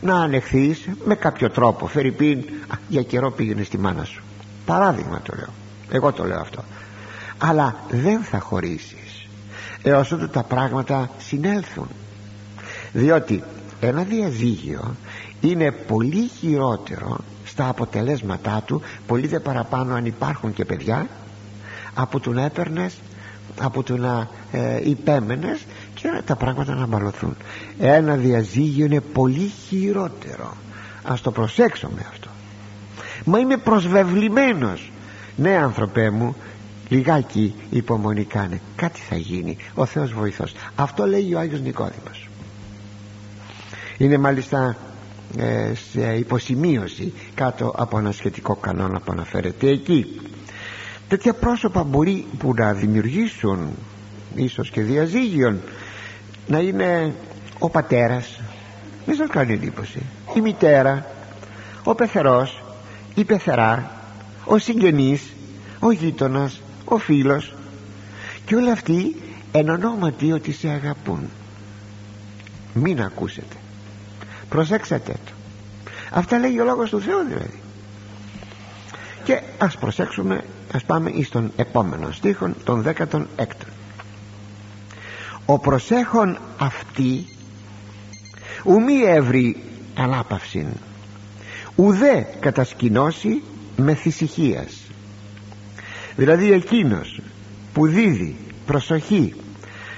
[0.00, 1.86] να ανεχθείς με κάποιο τρόπο.
[1.86, 2.44] Φερρυπίν
[2.88, 4.22] για καιρό πήγαινε στη μάνα σου.
[4.66, 5.52] Παράδειγμα το λέω.
[5.90, 6.64] Εγώ το λέω αυτό.
[7.38, 9.26] Αλλά δεν θα χωρίσεις
[9.82, 11.88] έως ότου τα πράγματα συνέλθουν.
[12.92, 13.42] Διότι
[13.80, 14.94] ένα διαζύγιο
[15.40, 21.06] είναι πολύ χειρότερο στα αποτελέσματά του πολύ δε παραπάνω αν υπάρχουν και παιδιά
[21.94, 22.94] από του να έπαιρνες
[23.60, 27.36] από του να ε, υπέμενες και τα πράγματα να μπαλωθούν
[27.78, 30.56] ένα διαζύγιο είναι πολύ χειρότερο.
[31.02, 32.28] Ας το προσέξουμε αυτό.
[33.24, 34.92] Μα είμαι προσβεβλημένος.
[35.36, 36.36] Ναι άνθρωπέ μου
[36.88, 38.60] λιγάκι υπομονή κάνε.
[38.76, 39.56] Κάτι θα γίνει.
[39.74, 40.54] Ο Θεός βοηθός.
[40.76, 42.28] Αυτό λέει ο Άγιος Νικόδημος.
[43.98, 44.76] Είναι μάλιστα
[45.36, 50.20] ε, σε υποσημείωση κάτω από ένα σχετικό κανόνα που αναφέρεται εκεί
[51.08, 53.68] τέτοια πρόσωπα μπορεί που να δημιουργήσουν
[54.34, 55.60] ίσως και διαζύγιον
[56.46, 57.14] να είναι
[57.58, 58.40] ο πατέρας.
[59.06, 60.02] Μη σας κάνει εντύπωση.
[60.34, 61.06] Η μητέρα
[61.84, 62.62] ο πεθερός
[63.14, 63.90] η πεθερά
[64.44, 65.32] ο συγγενής
[65.80, 67.54] ο γείτονας ο φίλος.
[68.44, 69.16] Και όλοι αυτοί
[69.52, 71.30] εν ονόματι ότι σε αγαπούν.
[72.74, 73.56] Μην ακούσετε.
[74.48, 75.32] Προσέξατε το.
[76.10, 77.60] Αυτά λέει ο λόγος του Θεού δηλαδή.
[79.24, 80.44] Και ας προσέξουμε
[80.76, 83.26] ας πάμε εις τον επόμενο στίχον τον 16ο
[85.46, 87.26] ο προσέχων αυτή
[88.64, 89.56] ουμή έβρι
[89.94, 90.66] ανάπαυσιν
[91.74, 93.42] ουδέ κατασκηνώσει
[93.76, 94.80] με θυσυχίας.
[96.16, 97.20] Δηλαδή εκείνος
[97.72, 99.34] που δίδει προσοχή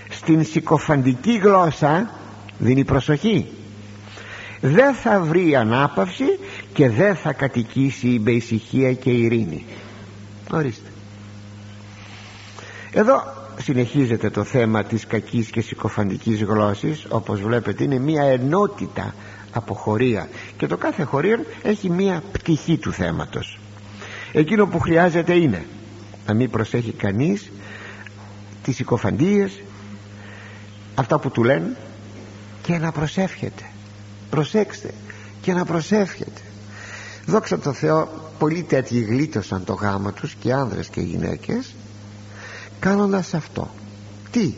[0.08, 2.10] στην συκοφαντική γλώσσα
[2.58, 3.46] δίνει προσοχή.
[4.60, 6.38] Δεν θα βρει ανάπαυση
[6.72, 9.64] και δεν θα κατοικήσει με ησυχία και ειρήνη
[10.50, 10.88] ορίστε.
[12.92, 13.22] Εδώ
[13.60, 17.06] συνεχίζεται το θέμα της κακής και συκοφαντικής γλώσσης.
[17.08, 19.14] Όπως βλέπετε είναι μια ενότητα
[19.52, 20.28] από χωρία.
[20.56, 23.58] Και το κάθε χωρίο έχει μια πτυχή του θέματος.
[24.32, 25.66] Εκείνο που χρειάζεται είναι
[26.26, 27.50] να μην προσέχει κανείς
[28.62, 29.60] τις συκοφαντίες
[30.94, 31.76] αυτά που του λένε
[32.62, 33.62] και να προσεύχεται.
[34.30, 34.90] Προσέξτε
[35.40, 36.40] και να προσεύχεται
[37.28, 38.08] δόξα τω Θεώ
[38.38, 41.74] πολλοί τέτοιοι γλίτωσαν το γάμο τους και άνδρες και γυναίκες
[42.80, 43.70] κάνοντας αυτό.
[44.30, 44.54] Τι;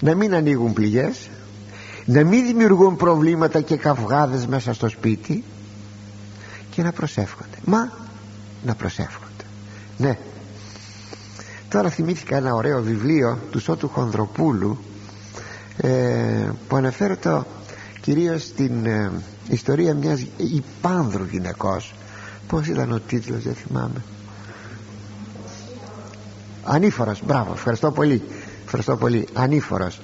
[0.00, 1.28] Να μην ανοίγουν πληγές
[2.04, 5.44] να μην δημιουργούν προβλήματα και καυγάδες μέσα στο σπίτι
[6.70, 7.56] και να προσεύχονται.
[7.64, 7.92] Μα
[8.64, 9.44] να προσεύχονται.
[9.96, 10.18] Ναι.
[11.68, 14.78] Τώρα θυμήθηκα ένα ωραίο βιβλίο του Σώτου Χονδροπούλου
[15.76, 17.42] ε, που αναφέρεται
[18.00, 19.10] κυρίως στην ε,
[19.48, 21.94] ιστορία μιας υπάνδρου γυναικός.
[22.48, 24.02] Πως ήταν ο τίτλος δεν θυμάμαι.
[26.64, 28.22] Ανήφορος μπράβο ευχαριστώ πολύ
[28.64, 30.00] ευχαριστώ πολύ ανήφορος.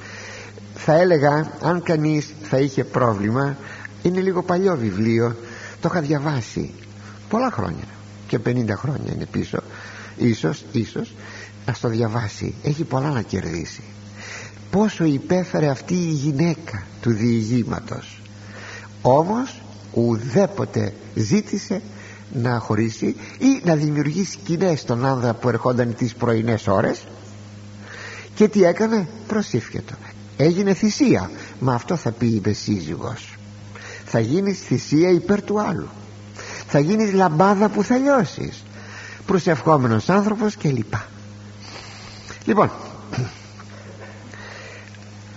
[0.74, 3.56] Θα έλεγα αν κανείς θα είχε πρόβλημα
[4.02, 5.36] είναι λίγο παλιό βιβλίο
[5.80, 6.72] το είχα διαβάσει
[7.28, 7.84] πολλά χρόνια
[8.28, 9.58] και 50 χρόνια είναι πίσω
[10.16, 11.14] ίσως, ίσως
[11.64, 13.82] ας το διαβάσει έχει πολλά να κερδίσει
[14.76, 18.20] πόσο υπέφερε αυτή η γυναίκα του διηγήματος.
[19.02, 19.62] Όμως
[19.92, 21.82] ουδέποτε ζήτησε
[22.32, 23.06] να χωρίσει
[23.38, 27.06] ή να δημιουργήσει σκηνές στον άνδρα που ερχόταν τις πρωινές ώρες
[28.34, 29.94] και τι έκανε προσήφιετο
[30.36, 33.34] έγινε θυσία μα αυτό θα πει είπε σύζυγος.
[34.04, 35.88] Θα γίνεις θυσία υπέρ του άλλου.
[36.66, 38.64] Θα γίνεις λαμπάδα που θα λιώσεις.
[39.26, 41.06] Προσευχόμενος άνθρωπος και λοιπά
[42.44, 42.70] λοιπόν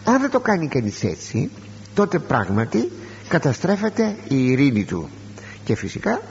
[0.09, 1.49] αν δεν το κάνει κανείς έτσι
[1.93, 2.91] τότε πράγματι
[3.27, 5.09] καταστρέφεται η ειρήνη του.
[5.63, 6.21] Και φυσικά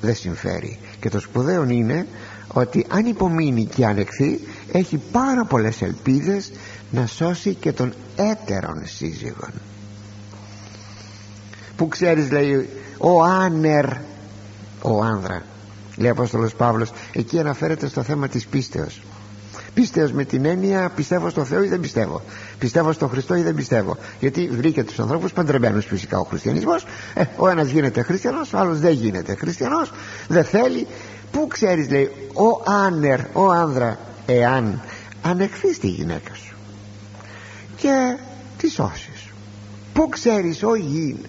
[0.00, 0.78] δεν συμφέρει.
[1.00, 2.06] Και το σπουδαίο είναι
[2.52, 4.40] ότι αν υπομείνει και ανεχθεί
[4.72, 6.52] έχει πάρα πολλές ελπίδες
[6.90, 9.52] να σώσει και τον έτερον σύζυγον.
[11.76, 13.86] Που ξέρεις λέει ο άνερ
[14.82, 15.42] ο άνδρα
[15.96, 19.00] λέει ο Απόστολος Παύλος εκεί αναφέρεται στο θέμα της πίστεως
[19.78, 22.22] πίστεως με την έννοια πιστεύω στο Θεό ή δεν πιστεύω.
[22.58, 23.96] Πιστεύω στο Χριστό ή δεν πιστεύω.
[24.20, 26.86] Γιατί βρήκε τους ανθρώπους παντρεμένους φυσικά ο χριστιανισμός.
[27.14, 29.92] Ε, ο ένας γίνεται χριστιανός ο άλλος δεν γίνεται χριστιανός.
[30.28, 30.86] Δεν θέλει.
[31.30, 34.80] Πού ξέρεις λέει ο άνερ ο άνδρα εάν
[35.22, 36.56] ανεχθείς τη γυναίκα σου
[37.76, 38.16] και
[38.56, 39.28] τη σώσεις.
[39.92, 41.28] Πού ξέρεις ο είναι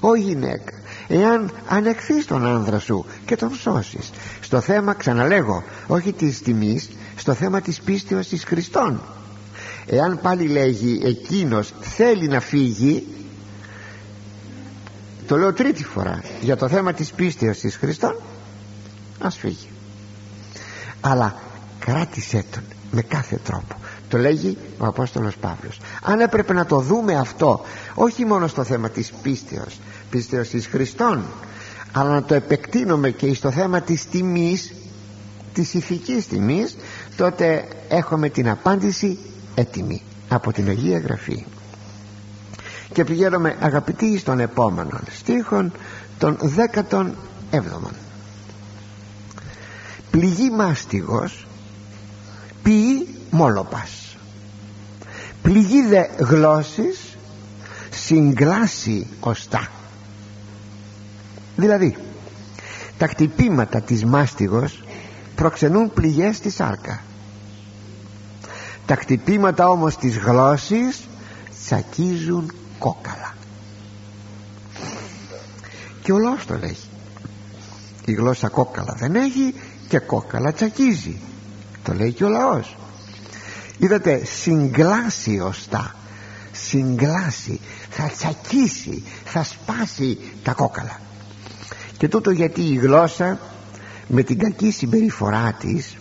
[0.00, 0.72] ο γυναίκα
[1.08, 4.10] εάν ανεχθείς τον άνδρα σου και τον σώσεις.
[4.40, 9.00] Στο θέμα ξαναλέγω όχι της τιμής στο θέμα της πίστεως της Χριστών.
[9.86, 13.06] Εάν πάλι λέγει εκείνος θέλει να φύγει
[15.26, 18.16] το λέω τρίτη φορά για το θέμα της πίστεως της Χριστών
[19.18, 19.68] ας φύγει.
[21.00, 21.36] Αλλά
[21.78, 23.76] κράτησέ τον με κάθε τρόπο.
[24.08, 25.80] Το λέγει ο Απόστολος Παύλος.
[26.02, 31.24] Αν έπρεπε να το δούμε αυτό όχι μόνο στο θέμα της πίστεως πίστεως της Χριστών
[31.92, 34.72] αλλά να το επεκτείνουμε και στο θέμα της τιμής
[35.52, 36.76] της ηθικής τιμής
[37.16, 39.18] τότε έχουμε την απάντηση
[39.54, 41.44] έτοιμη από την Αγία Γραφή.
[42.92, 45.72] Και πηγαίνουμε αγαπητοί στον επόμενο στίχον
[46.18, 46.38] των
[46.90, 47.06] 17
[50.10, 51.46] πληγή μάστιγος
[52.62, 54.16] ποιή μόλοπας.
[55.42, 57.16] Πληγή δε γλώσσης
[57.90, 59.68] συγκλάσει οστά
[61.56, 61.96] δηλαδή
[62.98, 64.82] τα χτυπήματα της μάστιγος
[65.34, 67.02] προξενούν πληγές στη σάρκα.
[68.86, 71.00] Τα χτυπήματα όμως της γλώσσης
[71.64, 73.34] τσακίζουν κόκαλα.
[76.02, 76.76] Και ο λαός το λέει.
[78.04, 79.54] Η γλώσσα κόκαλα δεν έχει
[79.88, 81.20] και κόκαλα τσακίζει.
[81.82, 82.76] Το λέει και ο λαός.
[83.78, 85.94] Είδατε συγκλάσει ωστά
[86.54, 87.60] συγκλάσει
[87.90, 91.00] θα τσακίσει θα σπάσει τα κόκαλα.
[91.98, 93.38] Και τούτο γιατί η γλώσσα
[94.06, 95.96] με την κακή συμπεριφορά της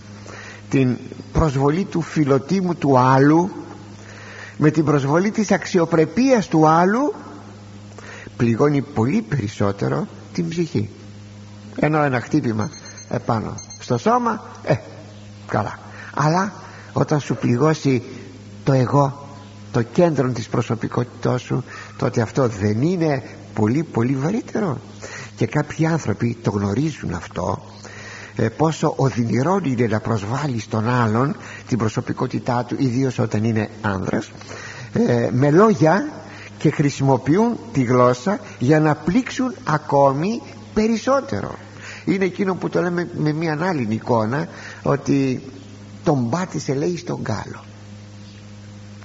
[0.69, 0.97] την
[1.33, 3.49] προσβολή του φιλοτήμου του άλλου
[4.57, 7.13] με την προσβολή της αξιοπρεπίας του άλλου
[8.37, 10.89] πληγώνει πολύ περισσότερο την ψυχή.
[11.75, 12.69] Ενώ ένα χτύπημα
[13.09, 14.75] επάνω στο σώμα ε
[15.47, 15.79] καλά.
[16.13, 16.53] Αλλά
[16.93, 18.03] όταν σου πληγώσει
[18.63, 19.27] το εγώ
[19.71, 21.63] το κέντρο της προσωπικότητός σου
[21.97, 23.23] τότε αυτό δεν είναι
[23.53, 24.77] πολύ πολύ βαρύτερο.
[25.35, 27.61] Και κάποιοι άνθρωποι το γνωρίζουν αυτό
[28.35, 31.35] ε, πόσο οδυνηρό είναι να προσβάλλει στον άλλον
[31.67, 34.31] την προσωπικότητά του ιδίως όταν είναι άνδρας
[34.93, 36.09] ε, με λόγια
[36.57, 40.41] και χρησιμοποιούν τη γλώσσα για να πλήξουν ακόμη
[40.73, 41.55] περισσότερο.
[42.05, 44.47] Είναι εκείνο που το λέμε με μια άλλη εικόνα
[44.83, 45.41] ότι
[46.03, 47.63] τον πάτησε λέει στον κάλο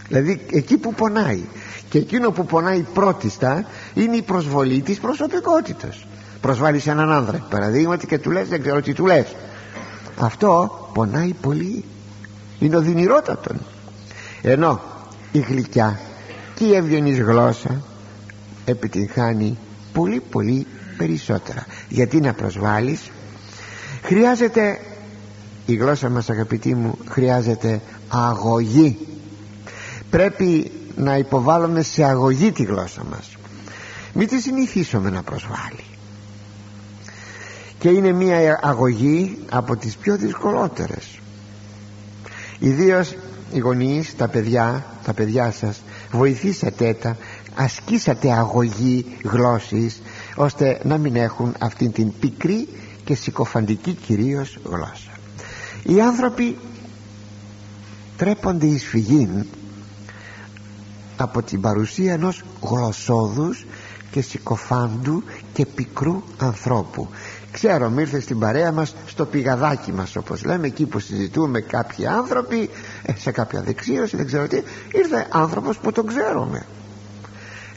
[0.09, 1.43] δηλαδή εκεί που πονάει.
[1.89, 3.65] Και εκείνο που πονάει πρώτιστα
[3.95, 6.07] είναι η προσβολή της προσωπικότητας
[6.41, 9.35] προσβάλλεις έναν άνδρα παραδείγματι και του λες δεν ξέρω τι του λες.
[10.19, 11.85] Αυτό πονάει πολύ.
[12.59, 13.57] Είναι οδυνηρότατον
[14.43, 14.81] ενώ
[15.33, 16.01] η γλυκιά
[16.55, 17.83] και η ευγενής γλώσσα
[18.65, 19.59] επιτυγχάνει
[19.93, 20.67] πολύ πολύ
[20.97, 21.67] περισσότερα.
[21.89, 23.11] Γιατί να προσβάλλεις;
[24.03, 24.81] Χρειάζεται
[25.67, 28.99] η γλώσσα μας αγαπητοί μου χρειάζεται αγωγή.
[30.11, 33.37] Πρέπει να υποβάλλουμε σε αγωγή τη γλώσσα μας.
[34.15, 35.98] Μην τη συνηθίσουμε να προσβάλλει
[37.79, 41.19] και είναι μια αγωγή από τις πιο δυσκολότερες.
[42.59, 43.17] Ιδίως
[43.53, 47.17] οι γονείς, τα παιδιά τα παιδιά σας βοηθήσατε τα
[47.55, 50.03] ασκήσατε αγωγή γλώσσης
[50.35, 52.69] ώστε να μην έχουν αυτήν την πικρή
[53.05, 55.11] και συκοφαντική κυρίως γλώσσα.
[55.83, 56.57] Οι άνθρωποι
[58.17, 59.47] τρέπονται εις φυγήν
[61.17, 63.67] από την παρουσία ενός γλωσσόδους
[64.11, 65.23] και συκοφάντου
[65.53, 67.09] και πικρού ανθρώπου
[67.53, 72.71] ξέρω ήρθε στην παρέα μας στο πηγαδάκι μας όπως λέμε εκεί που συζητούμε κάποιοι άνθρωποι
[73.03, 76.67] ε, σε κάποια δεξίωση δεν ξέρω τι ήρθε άνθρωπος που τον ξέρουμε.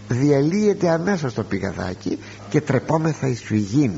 [0.07, 2.19] Διαλύεται αμέσως το πηγαδάκι
[2.49, 3.91] και τρεπόμεθα εις φυγήν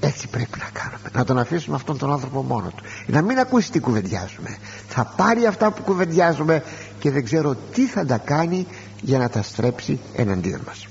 [0.00, 2.82] έτσι πρέπει να κάνουμε να τον αφήσουμε αυτόν τον άνθρωπο μόνος του.
[3.06, 4.58] Να μην ακούσει τι κουβεντιάζουμε.
[4.88, 6.62] Θα πάρει αυτά που κουβεντιάζουμε
[6.98, 8.66] και δεν ξέρω τι θα τα κάνει
[9.00, 10.88] για να τα στρέψει εναντίον μας.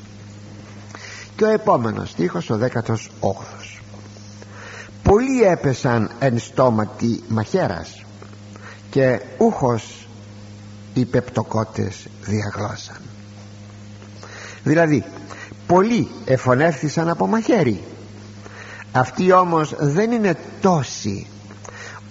[1.35, 3.09] Και ο επόμενος στίχος ο 18ος
[5.03, 8.03] πολλοί έπεσαν εν στόματι μαχαίρας
[8.89, 10.07] και ούχος
[10.93, 12.97] οι πεπτοκότες διαγλώσαν.
[14.63, 15.03] Δηλαδή
[15.67, 17.83] πολλοί εφωνεύθησαν από μαχαίρι.
[18.91, 21.27] Αυτοί όμως δεν είναι τόσοι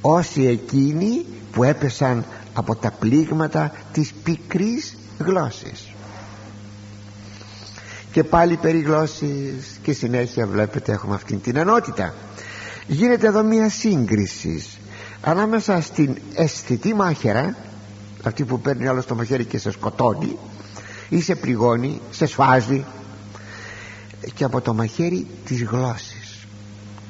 [0.01, 2.25] όσοι εκείνοι που έπεσαν
[2.55, 5.93] από τα πλήγματα της πικρής γλώσσης.
[8.13, 12.15] Και πάλι περί γλώσσης και συνέχεια βλέπετε έχουμε αυτήν την ενότητα
[12.89, 14.65] γίνεται εδώ μια σύγκριση
[15.21, 17.57] ανάμεσα στην αισθητή μάχαιρα
[18.23, 20.37] αυτή που παίρνει άλλο στο μαχαίρι και σε σκοτώνει
[21.09, 22.85] ή σε πληγώνει, σε σφάζει
[24.35, 26.47] και από το μαχαίρι της γλώσσης.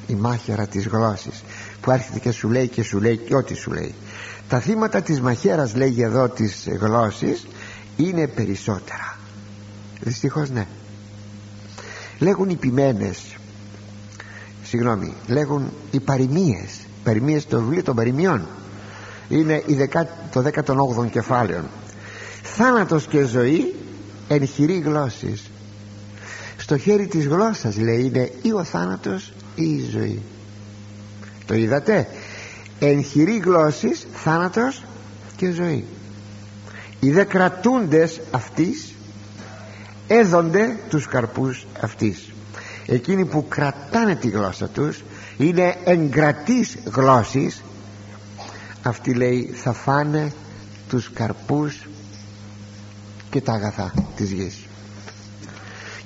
[0.06, 1.42] Η μάχαιρα της γλώσσης
[1.80, 3.94] που έρχεται και σου λέει και σου λέει και ό,τι σου λέει.
[4.48, 7.46] Τα θύματα της μαχαίρας λέγει εδώ της γλώσσης
[7.96, 9.18] είναι περισσότερα.
[10.00, 10.66] Δυστυχώς ναι.
[12.18, 13.36] Λέγουν οι ποιμένες
[14.68, 15.12] συγγνώμη.
[15.26, 16.80] Λέγουν οι παροιμίες.
[17.04, 18.46] Παροιμίες το βιβλίο των παροιμιών.
[19.28, 21.64] Είναι η δεκα, το 18ο κεφάλαιο.
[22.42, 23.74] Θάνατος και ζωή
[24.28, 25.50] εν χειρή γλώσσης.
[26.56, 30.22] Στο χέρι της γλώσσας λέει είναι ή ο θάνατος ή η ζωή
[31.46, 32.08] το είδατε;
[32.78, 34.82] Εν χειρή γλώσσης θάνατος
[35.36, 35.84] και ζωή
[37.00, 38.94] οι δε κρατούντες αυτής
[40.06, 42.32] έδονται τους καρπούς αυτής
[42.88, 45.02] εκείνοι που κρατάνε τη γλώσσα τους
[45.36, 47.62] είναι εγκρατής γλώσσης.
[48.82, 50.32] Αυτοί λέει θα φάνε
[50.88, 51.88] τους καρπούς
[53.30, 54.66] και τα αγαθά της γης.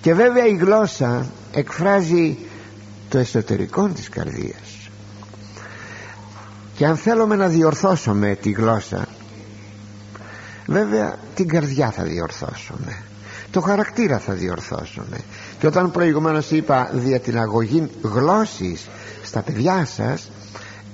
[0.01, 2.39] Και βέβαια η γλώσσα εκφράζει
[3.09, 4.91] το εσωτερικό της καρδίας.
[6.77, 9.09] Και αν θέλουμε να διορθώσουμε τη γλώσσα
[10.67, 13.03] βέβαια την καρδιά θα διορθώσουμε.
[13.51, 15.17] Το χαρακτήρα θα διορθώσουμε
[15.63, 18.89] και όταν προηγουμένως είπα δια την αγωγή γλώσσης
[19.23, 20.31] στα παιδιά σας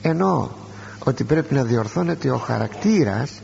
[0.02, 0.48] εννοώ
[1.04, 3.40] ότι πρέπει να διορθώνεται ο χαρακτήρας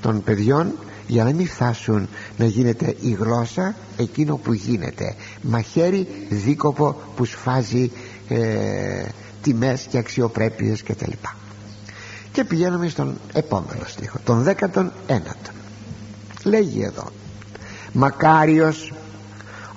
[0.00, 0.72] των παιδιών
[1.06, 5.14] για να μην φτάσουν να γίνεται η γλώσσα εκείνο που γίνεται.
[5.42, 7.90] Μαχαίρι δίκοπο που σφάζει
[8.28, 9.04] ε,
[9.42, 11.36] τιμές και αξιοπρέπειες και τα λοιπά
[12.32, 15.50] και πηγαίνουμε στον επόμενο στίχο τον δέκατον ένατο.
[16.44, 17.04] Λέγει εδώ
[17.92, 18.92] μακάριος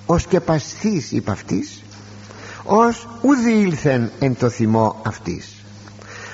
[0.05, 1.83] ο σκεπαστής υπ' αυτής
[2.63, 5.55] ως ουδη ήλθεν εν το θυμό αυτής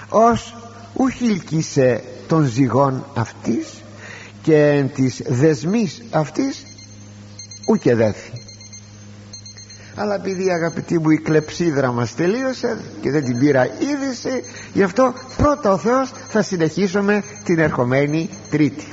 [0.10, 0.56] ως
[0.94, 3.84] ουχιλκίσε των ζυγών αυτής
[4.42, 6.64] και εν της δεσμής αυτής
[7.68, 8.32] ούκε δέθη.
[9.96, 14.44] Αλλά επειδή αγαπητοί μου η κλεψίδρα μας τελείωσε και δεν την πήρα είδηση
[14.74, 18.88] γι' αυτό πρώτα ο Θεός θα συνεχίσουμε την ερχομένη Τρίτη